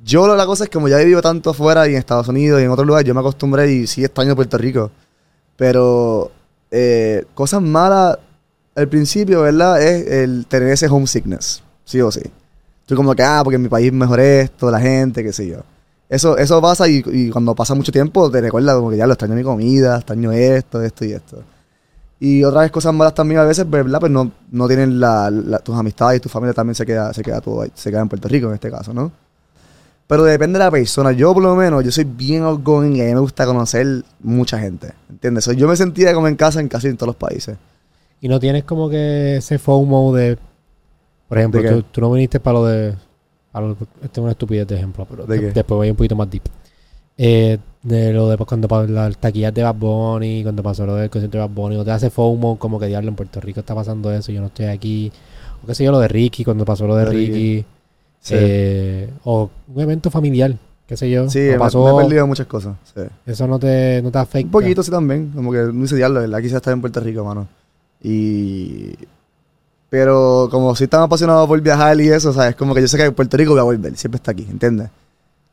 [0.02, 2.60] Yo la cosa es que como ya he vivido tanto afuera y en Estados Unidos
[2.60, 4.90] y en otros lugares, yo me acostumbré y sí extraño Puerto Rico.
[5.56, 6.30] Pero
[6.70, 8.18] eh, cosas malas
[8.74, 9.80] al principio, ¿verdad?
[9.82, 12.22] Es el tener ese homesickness, sí o sí.
[12.86, 15.58] Tú como que, ah, porque en mi país mejor esto, la gente, qué sé yo.
[16.08, 19.14] Eso, eso pasa y, y cuando pasa mucho tiempo te recuerda como que ya lo
[19.14, 21.42] extraño mi comida, extraño esto, esto y esto.
[22.24, 24.00] Y otras cosas malas también a veces, ¿verdad?
[24.00, 27.22] Pues no, no tienen la, la- tus amistades y tu familia también se queda, se
[27.22, 29.12] queda todo ahí, se queda en Puerto Rico en este caso, ¿no?
[30.06, 31.12] Pero depende de la persona.
[31.12, 34.58] Yo por lo menos, yo soy bien outgoing y a mí me gusta conocer mucha
[34.58, 34.92] gente.
[35.10, 35.44] ¿Entiendes?
[35.44, 37.56] So, yo me sentía como en casa en casi en todos los países.
[38.22, 40.38] Y no tienes como que ese FOMO de.
[41.28, 42.94] Por ejemplo, ¿De tú, tú no viniste para lo de.
[43.52, 43.72] Para lo,
[44.02, 46.42] este es una estupidez de ejemplo, pero después voy un poquito más deep.
[47.16, 51.10] Eh, de lo de pues, cuando las taquillas de Bad Bunny, cuando pasó lo del
[51.10, 53.74] concierto de Bad Bunny, no te hace FOMO como que diablo en Puerto Rico está
[53.74, 55.12] pasando eso, yo no estoy aquí.
[55.62, 57.26] O qué sé yo, lo de Ricky, cuando pasó lo de Ricky.
[57.26, 57.64] Ricky.
[58.20, 58.34] Sí.
[58.38, 60.56] Eh, o un evento familiar,
[60.86, 61.28] qué sé yo.
[61.28, 62.76] Sí, o me, pasó, me he perdido muchas cosas.
[62.94, 63.02] sí.
[63.26, 64.46] eso no te, no te afecta.
[64.46, 65.30] Un poquito sí también.
[65.34, 66.40] Como que no hice diablo, ¿verdad?
[66.40, 67.46] Quise estar en Puerto Rico, mano.
[68.02, 68.94] Y...
[69.90, 72.56] Pero como soy tan apasionado por viajar y eso, ¿sabes?
[72.56, 73.96] Como que yo sé que en Puerto Rico voy a volver.
[73.96, 74.88] Siempre está aquí, ¿entiendes?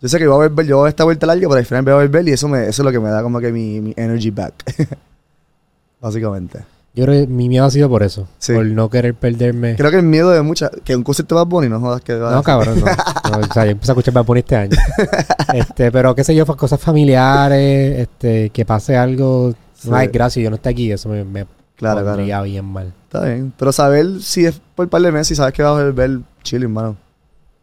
[0.02, 1.84] Yo sé que voy a volver, yo voy a esta vuelta larga, pero al final
[1.84, 3.80] voy a volver y eso, me, eso es lo que me da como que mi,
[3.80, 4.54] mi energy back.
[6.02, 6.60] Básicamente.
[6.94, 8.28] Yo creo que mi miedo ha sido por eso.
[8.40, 8.54] Sí.
[8.54, 9.76] Por no querer perderme.
[9.76, 10.72] Creo que el miedo de muchas...
[10.84, 12.14] Que un concierto más bonito, no jodas que...
[12.14, 12.86] No, cabrón, no.
[13.32, 14.78] No, o sea, yo empecé a escuchar Bad Bunny este año.
[15.54, 19.88] Este, pero qué sé yo, cosas familiares, este, que pase algo, Sí.
[19.88, 21.46] una desgracia y yo no esté aquí, eso me, me
[21.78, 22.94] Claro, bien mal.
[23.06, 23.52] Está bien.
[23.58, 26.72] Pero saber si es por par de meses y sabes que vas a volver chilling,
[26.72, 26.96] mano.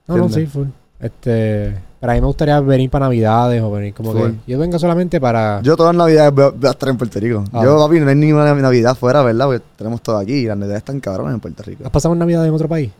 [0.08, 0.66] No, no, sí, full.
[1.00, 4.30] Este, pero a mí me gustaría venir para Navidades o venir como Full.
[4.44, 6.96] que yo vengo solamente para Yo todas las navidades voy a, voy a estar en
[6.96, 7.44] Puerto Rico.
[7.52, 7.60] Ah.
[7.62, 9.46] Yo, papi, no hay ninguna navidad fuera, ¿verdad?
[9.46, 11.84] Porque tenemos todo aquí y las navidades están cabronas en Puerto Rico.
[11.84, 12.90] ¿Has pasado una Navidad en otro país?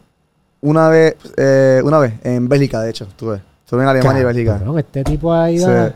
[0.61, 3.41] Una vez, eh, una vez, en Bélgica, de hecho, estuve.
[3.65, 4.59] Estuve en Alemania y Bélgica.
[4.59, 5.93] Cabrón, este tipo ha ido Sí.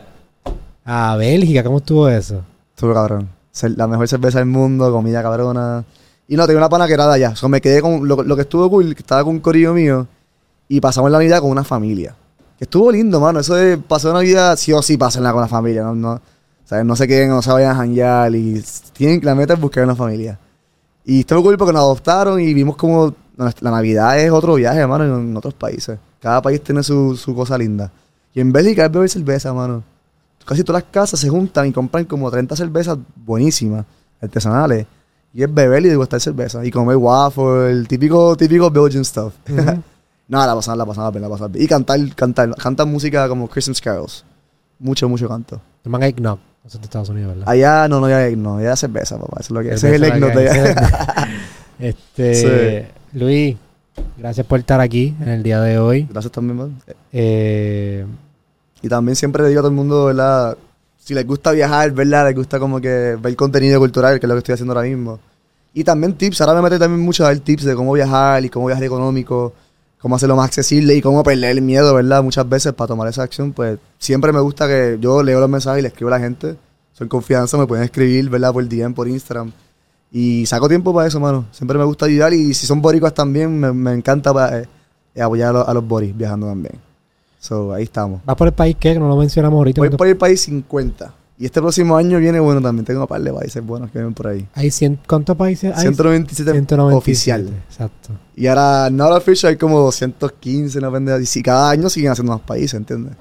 [0.85, 2.43] a Bélgica, ¿cómo estuvo eso?
[2.75, 3.29] Estuve cabrón.
[3.77, 5.85] La mejor cerveza del mundo, comida cabrona.
[6.29, 7.31] Y no, tenía una pana que era de allá.
[7.31, 8.07] O sea, me quedé con.
[8.07, 10.07] Lo, lo que estuvo cool, que estaba con un corillo mío.
[10.73, 12.15] Y pasamos la Navidad con una familia.
[12.57, 13.41] Que estuvo lindo, mano.
[13.41, 15.83] Eso de pasar Navidad, sí o sí, pásenla con la familia.
[15.83, 16.19] No, no,
[16.65, 16.87] ¿sabes?
[16.87, 18.35] no se queden, no se vayan a janguear.
[18.35, 18.65] Y
[18.95, 20.39] tienen, la meta es buscar una familia.
[21.05, 23.15] Y estuvo cool porque nos adoptaron y vimos como.
[23.37, 25.99] La Navidad es otro viaje, hermano, en, otros países.
[26.21, 27.93] Cada país tiene su, su cosa linda.
[28.33, 29.83] Y en Bélgica es beber cerveza, mano
[30.45, 33.85] casi todas las casas se juntan y compran como 30 cervezas buenísimas,
[34.21, 34.87] artesanales.
[35.35, 36.65] Y es beber y degustar cerveza.
[36.65, 39.35] Y comer waffle, el típico, típico Belgian stuff.
[40.33, 41.65] No, la pasamos, la pasamos bien, la pasamos bien.
[41.65, 44.25] Y cantar, cantar, cantar música como Christmas carols.
[44.79, 45.61] Mucho, mucho canto.
[45.83, 46.39] Toman eggnog.
[46.65, 47.49] Eso es de Estados Unidos, ¿verdad?
[47.53, 49.41] Allá no, no, ya no, ya cerveza, papá.
[49.41, 51.29] Eso es lo que ese es el eggnog de allá.
[51.79, 53.57] Este, Luis,
[54.17, 56.09] gracias por estar aquí en el día de hoy.
[56.11, 56.79] Gracias también, man.
[57.13, 58.07] Eh,
[58.81, 60.57] Y también siempre le digo a todo el mundo, ¿verdad?
[60.99, 62.27] Si les gusta viajar, ¿verdad?
[62.27, 65.19] Les gusta como que ver contenido cultural, que es lo que estoy haciendo ahora mismo.
[65.75, 68.49] Y también tips, ahora me meto también mucho a dar tips de cómo viajar y
[68.49, 69.53] cómo viajar económico,
[70.03, 72.23] cómo hacerlo más accesible y cómo perder el miedo, ¿verdad?
[72.23, 75.79] Muchas veces para tomar esa acción, pues siempre me gusta que yo leo los mensajes
[75.79, 76.57] y le escribo a la gente.
[76.93, 78.53] Soy confianza, me pueden escribir, ¿verdad?
[78.53, 79.53] Por DM, por Instagram.
[80.11, 81.47] Y saco tiempo para eso, mano.
[81.53, 84.69] Siempre me gusta ayudar y si son boricuas también, me, me encanta pa- eh,
[85.23, 86.75] apoyar a los, a los boris viajando también.
[87.39, 88.21] So, ahí estamos.
[88.25, 88.93] ¿Vas por el país qué?
[88.93, 89.81] Que no lo mencionamos ahorita.
[89.81, 91.15] Voy ¿Cuántos- por el país 50.
[91.43, 92.85] Y este próximo año viene bueno también.
[92.85, 94.47] Tengo un par de países buenos que vienen por ahí.
[94.55, 95.83] Hay cien- ¿Cuántos países hay?
[95.83, 97.51] 197 197, oficial.
[97.69, 98.11] Exacto.
[98.37, 101.19] Y ahora, no la fecha, hay como 215, una pendeja.
[101.21, 103.15] Y cada año siguen haciendo más países, ¿entiendes?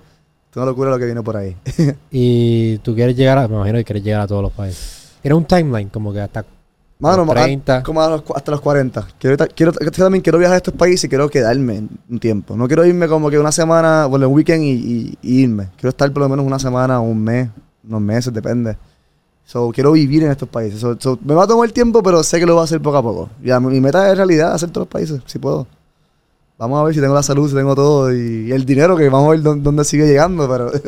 [0.51, 1.55] Es una locura lo que viene por ahí.
[2.11, 5.13] Y tú quieres llegar a, me imagino que quieres llegar a todos los países.
[5.23, 6.45] Tienes un timeline como que hasta
[6.99, 7.81] Mano, Los a- 30.
[7.81, 9.07] como a los cu- hasta los 40.
[9.17, 12.55] Quiero, quiero, también quiero viajar a estos países y quiero quedarme un tiempo.
[12.55, 15.69] No quiero irme como que una semana, bueno, un weekend y, y- y irme.
[15.77, 17.49] Quiero estar por lo menos una semana o un mes,
[17.87, 18.77] unos meses, depende.
[19.45, 20.79] So, quiero vivir en estos países.
[20.79, 22.97] So, so, me va a tomar tiempo, pero sé que lo voy a hacer poco
[22.97, 23.29] a poco.
[23.43, 25.67] Ya, mi mi meta es en realidad hacer todos los países, si puedo.
[26.57, 29.09] Vamos a ver si tengo la salud, si tengo todo y, y el dinero, que
[29.09, 30.71] vamos a ver dónde, dónde sigue llegando, pero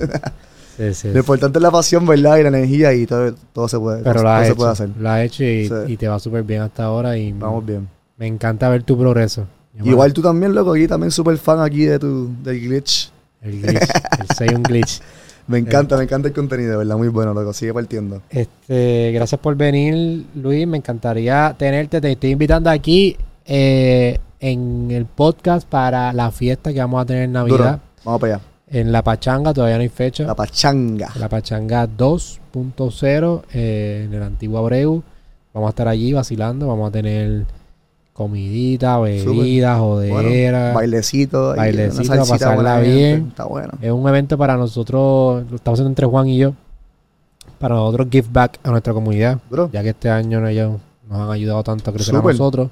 [0.78, 2.38] Sí, sí, lo importante es la pasión, ¿verdad?
[2.38, 4.56] Y la energía y todo, todo se puede, Pero todo, se hecho.
[4.56, 4.90] puede hacer.
[4.98, 7.16] Lo has hecho y, te va súper bien hasta ahora.
[7.16, 7.88] Y Vamos bien.
[8.18, 9.46] me encanta ver tu progreso.
[9.84, 13.12] Igual tú también, loco, aquí también súper fan aquí de tu, del glitch.
[13.42, 13.90] El glitch.
[14.20, 15.02] el soy un glitch.
[15.48, 16.98] Me encanta, me encanta el contenido, ¿verdad?
[16.98, 18.22] Muy bueno, loco, sigue partiendo.
[18.30, 20.66] Este, gracias por venir, Luis.
[20.66, 22.00] Me encantaría tenerte.
[22.00, 27.24] Te estoy invitando aquí eh, en el podcast para la fiesta que vamos a tener
[27.24, 27.58] en Navidad.
[27.58, 27.80] Duro.
[28.06, 28.44] Vamos para allá.
[28.68, 30.24] En La Pachanga, todavía no hay fecha.
[30.24, 31.12] La pachanga.
[31.20, 35.04] La Pachanga 2.0 eh, en el antiguo Abreu.
[35.54, 36.68] Vamos a estar allí vacilando.
[36.68, 37.46] Vamos a tener
[38.14, 40.14] comidita, bebidas, jodera.
[40.14, 41.56] Bueno, bailecito.
[41.56, 43.28] Bailecito, salsita pasarla bien.
[43.30, 43.74] Está bueno.
[43.82, 46.54] Es un evento para nosotros, lo estamos haciendo entre Juan y yo,
[47.60, 51.32] para nosotros give back a nuestra comunidad, Bro, ya que este año ellos nos han
[51.32, 52.70] ayudado tanto a crecer a nosotros,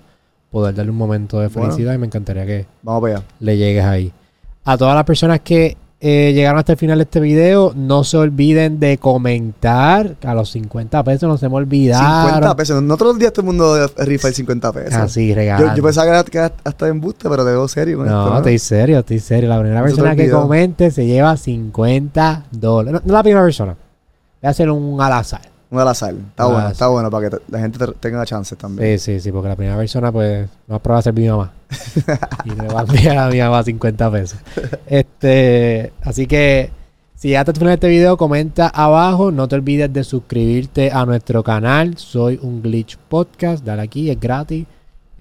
[0.51, 1.71] poder darle un momento de Bueno.
[1.71, 4.11] felicidad y me encantaría que vamos para le llegues ahí.
[4.63, 8.17] A todas las personas que eh, llegaron hasta el final de este video, no se
[8.17, 10.15] olviden de comentar.
[10.23, 12.25] A los 50 pesos no se me olvidaron.
[12.33, 12.81] 50 pesos.
[12.81, 14.93] No todos los días todo el mundo rifa el 50 pesos.
[14.95, 15.69] Así, regalando.
[15.73, 18.37] yo, yo pensaba que era, hasta embuste, pero te veo serio con No, esto.
[18.37, 19.47] estoy serio, estoy serio.
[19.49, 23.01] La primera No persona que comente se lleva 50 dólares.
[23.03, 23.73] No, no la primera persona.
[23.73, 25.41] Voy a hacer un al azar.
[25.71, 26.13] Un al azar.
[26.13, 28.99] Está bueno, está bueno para que te- la gente te- tenga chances también.
[28.99, 31.51] Sí, sí, sí, porque la primera persona, pues, no va a ser mi mamá.
[32.45, 34.37] y le va a enviar a mi mamá 50 pesos.
[34.85, 36.69] Este, así que,
[37.15, 39.31] si llegaste al final de este video, comenta abajo.
[39.31, 41.97] No te olvides de suscribirte a nuestro canal.
[41.97, 43.63] Soy un Glitch Podcast.
[43.63, 44.65] Dale aquí, es gratis.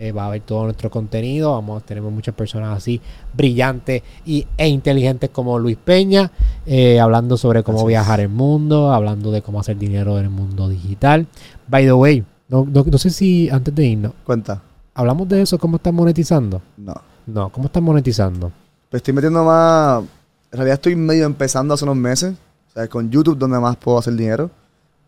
[0.03, 1.53] Eh, va a ver todo nuestro contenido.
[1.53, 2.99] Vamos, tenemos muchas personas así
[3.35, 6.31] brillantes y, e inteligentes como Luis Peña,
[6.65, 7.89] eh, hablando sobre cómo Así es.
[7.89, 11.27] viajar el mundo, hablando de cómo hacer dinero en el mundo digital.
[11.69, 14.63] By the way, no, no- no sé si antes de irnos, Cuenta.
[14.95, 16.63] hablamos de eso, cómo están monetizando.
[16.79, 16.95] No.
[17.27, 18.51] No, ¿cómo están monetizando?
[18.89, 20.03] Pues estoy metiendo más.
[20.51, 22.35] En realidad estoy medio empezando hace unos meses.
[22.71, 24.51] O sea, con YouTube donde más puedo hacer dinero.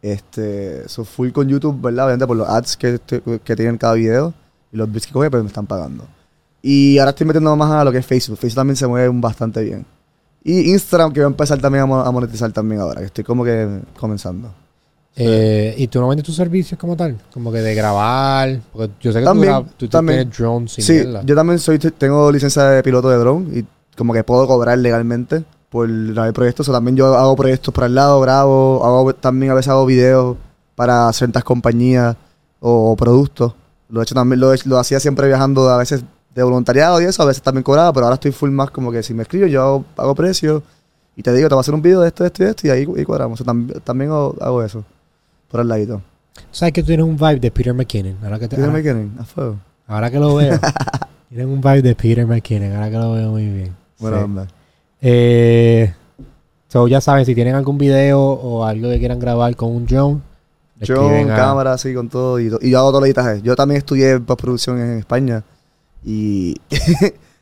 [0.02, 0.86] Este.
[0.88, 2.04] So full con YouTube, ¿verdad?
[2.06, 3.00] Obviamente por los ads que,
[3.42, 4.34] que tienen cada video.
[4.72, 6.04] Y los bits que coge, pues me están pagando.
[6.62, 8.38] Y ahora estoy metiendo más a lo que es Facebook.
[8.38, 9.84] Facebook también se mueve bastante bien.
[10.44, 13.00] Y Instagram, que voy a empezar también a, mo- a monetizar también ahora.
[13.00, 14.52] Que estoy como que comenzando.
[15.14, 17.18] Eh, ¿Y tú no vendes tus servicios como tal?
[17.32, 18.60] Como que de grabar.
[18.72, 20.18] Porque yo sé que También, tú, grabas- tú, también.
[20.20, 23.66] tienes drones y Sí, yo también soy, tengo licencia de piloto de drone y
[23.96, 26.68] como que puedo cobrar legalmente por grabar proyectos.
[26.68, 30.36] O también yo hago proyectos por al lado, grabo, hago, también a veces hago videos
[30.74, 32.16] para ciertas compañías
[32.60, 33.52] o, productos.
[33.92, 36.02] Lo he hecho también, lo, he- lo hacía siempre viajando a veces
[36.34, 39.02] de voluntariado y eso, a veces también cobraba, pero ahora estoy full más como que
[39.02, 40.62] si me escribo yo hago, hago precios
[41.14, 42.50] y te digo, te voy a hacer un video de esto, de esto y de
[42.50, 43.40] esto y ahí y cuadramos.
[43.40, 44.82] O sea, tam- también hago, hago eso
[45.50, 46.00] por al ladito.
[46.50, 48.16] ¿Sabes que tú tienes un vibe de Peter McKinnon?
[48.24, 49.12] Ahora que, te- ¿Qué me ahora, quieren?
[49.20, 49.56] A fuego.
[49.86, 50.58] ahora que lo veo.
[51.28, 52.72] tienes un vibe de Peter McKinnon.
[52.74, 53.76] Ahora que lo veo muy bien.
[53.98, 54.24] Bueno, Sí.
[54.24, 54.46] onda.
[55.02, 55.92] Eh,
[56.68, 60.22] so, ya saben, si tienen algún video o algo que quieran grabar con un drone,
[60.82, 62.38] Yo cámara, así, con todo.
[62.40, 63.40] Y, y yo hago todo el editaje.
[63.42, 65.42] Yo también estudié postproducción en España.
[66.04, 66.60] Y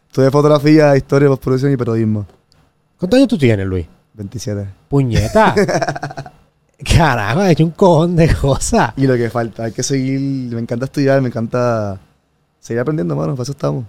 [0.09, 2.27] estudié fotografía, historia, postproducción y periodismo.
[2.99, 3.87] ¿Cuántos años tú tienes, Luis?
[4.15, 4.69] 27.
[4.89, 5.55] Puñeta.
[6.97, 8.93] Carajo, he hecho un cojón de cosas.
[8.97, 10.21] Y lo que falta, hay que seguir.
[10.55, 11.99] Me encanta estudiar, me encanta
[12.59, 13.33] seguir aprendiendo, mano.
[13.35, 13.85] Para eso estamos.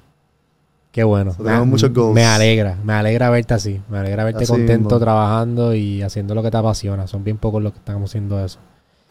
[0.92, 1.34] Qué bueno.
[1.34, 2.14] So, tenemos muchos goals.
[2.14, 3.82] Me alegra, me alegra verte así.
[3.90, 5.00] Me alegra verte Así contento mismo.
[5.00, 7.08] trabajando y haciendo lo que te apasiona.
[7.08, 8.60] Son bien pocos los que estamos haciendo eso.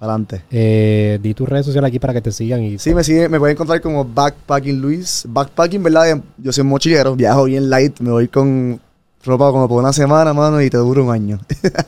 [0.01, 0.43] Adelante.
[0.51, 3.39] Eh, di tus redes sociales aquí para que te sigan y Sí, me sigue, me
[3.39, 5.27] pueden encontrar como Backpacking Luis.
[5.29, 6.19] Backpacking, ¿verdad?
[6.39, 8.81] Yo soy mochilero, viajo bien light, me voy con
[9.23, 11.39] ropa como por una semana, mano, y te dura un año.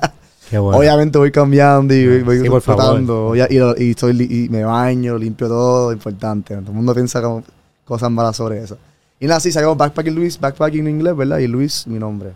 [0.51, 0.79] qué bueno.
[0.79, 3.35] Obviamente voy cambiando y voy, voy Sí, disfrutando.
[3.35, 3.41] Y,
[3.83, 6.55] y estoy y me baño, limpio todo, importante.
[6.55, 7.43] Todo el mundo piensa como
[7.87, 8.77] cosas malas sobre eso.
[9.21, 11.39] Y nada, sí, salió Backpacking Luis, Backpacking en inglés, ¿verdad?
[11.39, 12.33] Y Luis, mi nombre.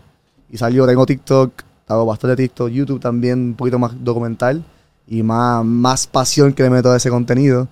[0.51, 1.51] Y salió, tengo TikTok,
[1.87, 4.63] hago bastante TikTok, YouTube también, un poquito más documental
[5.07, 7.67] y más, más pasión que le meto a ese contenido.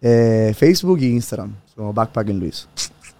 [0.00, 2.68] Eh, Facebook y Instagram, como Backpacking Luis.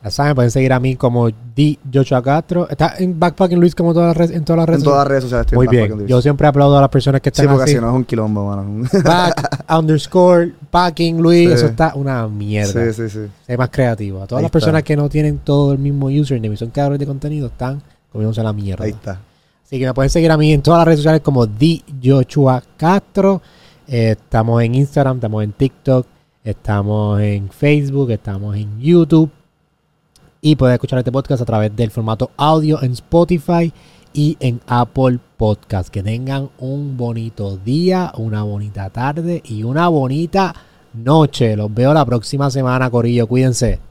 [0.04, 1.76] Ya saben, pueden seguir a mí como D.
[1.92, 2.68] Joshua Castro.
[2.70, 5.08] ¿Está en Backpacking Luis como todas las redes, en todas las redes En todas las
[5.08, 5.90] redes sociales estoy Muy bien.
[5.90, 6.08] Luis.
[6.08, 7.74] Yo siempre aplaudo a las personas que Sí, están porque así.
[7.74, 8.88] si no es un quilombo, mano.
[9.04, 11.48] Back, underscore, packing Luis.
[11.48, 11.54] Sí.
[11.54, 12.92] Eso está una mierda.
[12.92, 13.26] sí, sí, sí.
[13.44, 14.22] Sé más creativo.
[14.22, 14.86] A todas Ahí las personas está.
[14.86, 18.52] que no tienen todo el mismo username y son creadores de contenido están comiéndose la
[18.52, 18.84] mierda.
[18.84, 19.20] Ahí está.
[19.66, 21.82] Así que me pueden seguir a mí en todas las redes sociales como D.
[22.02, 23.42] Joshua Castro.
[23.90, 26.06] Eh, estamos en Instagram, estamos en TikTok,
[26.44, 29.30] estamos en Facebook, estamos en YouTube.
[30.42, 33.72] Y puedes escuchar este podcast a través del formato audio en Spotify
[34.12, 35.88] y en Apple Podcast.
[35.88, 40.54] Que tengan un bonito día, una bonita tarde y una bonita
[40.92, 41.56] noche.
[41.56, 43.26] Los veo la próxima semana, Corillo.
[43.26, 43.87] Cuídense.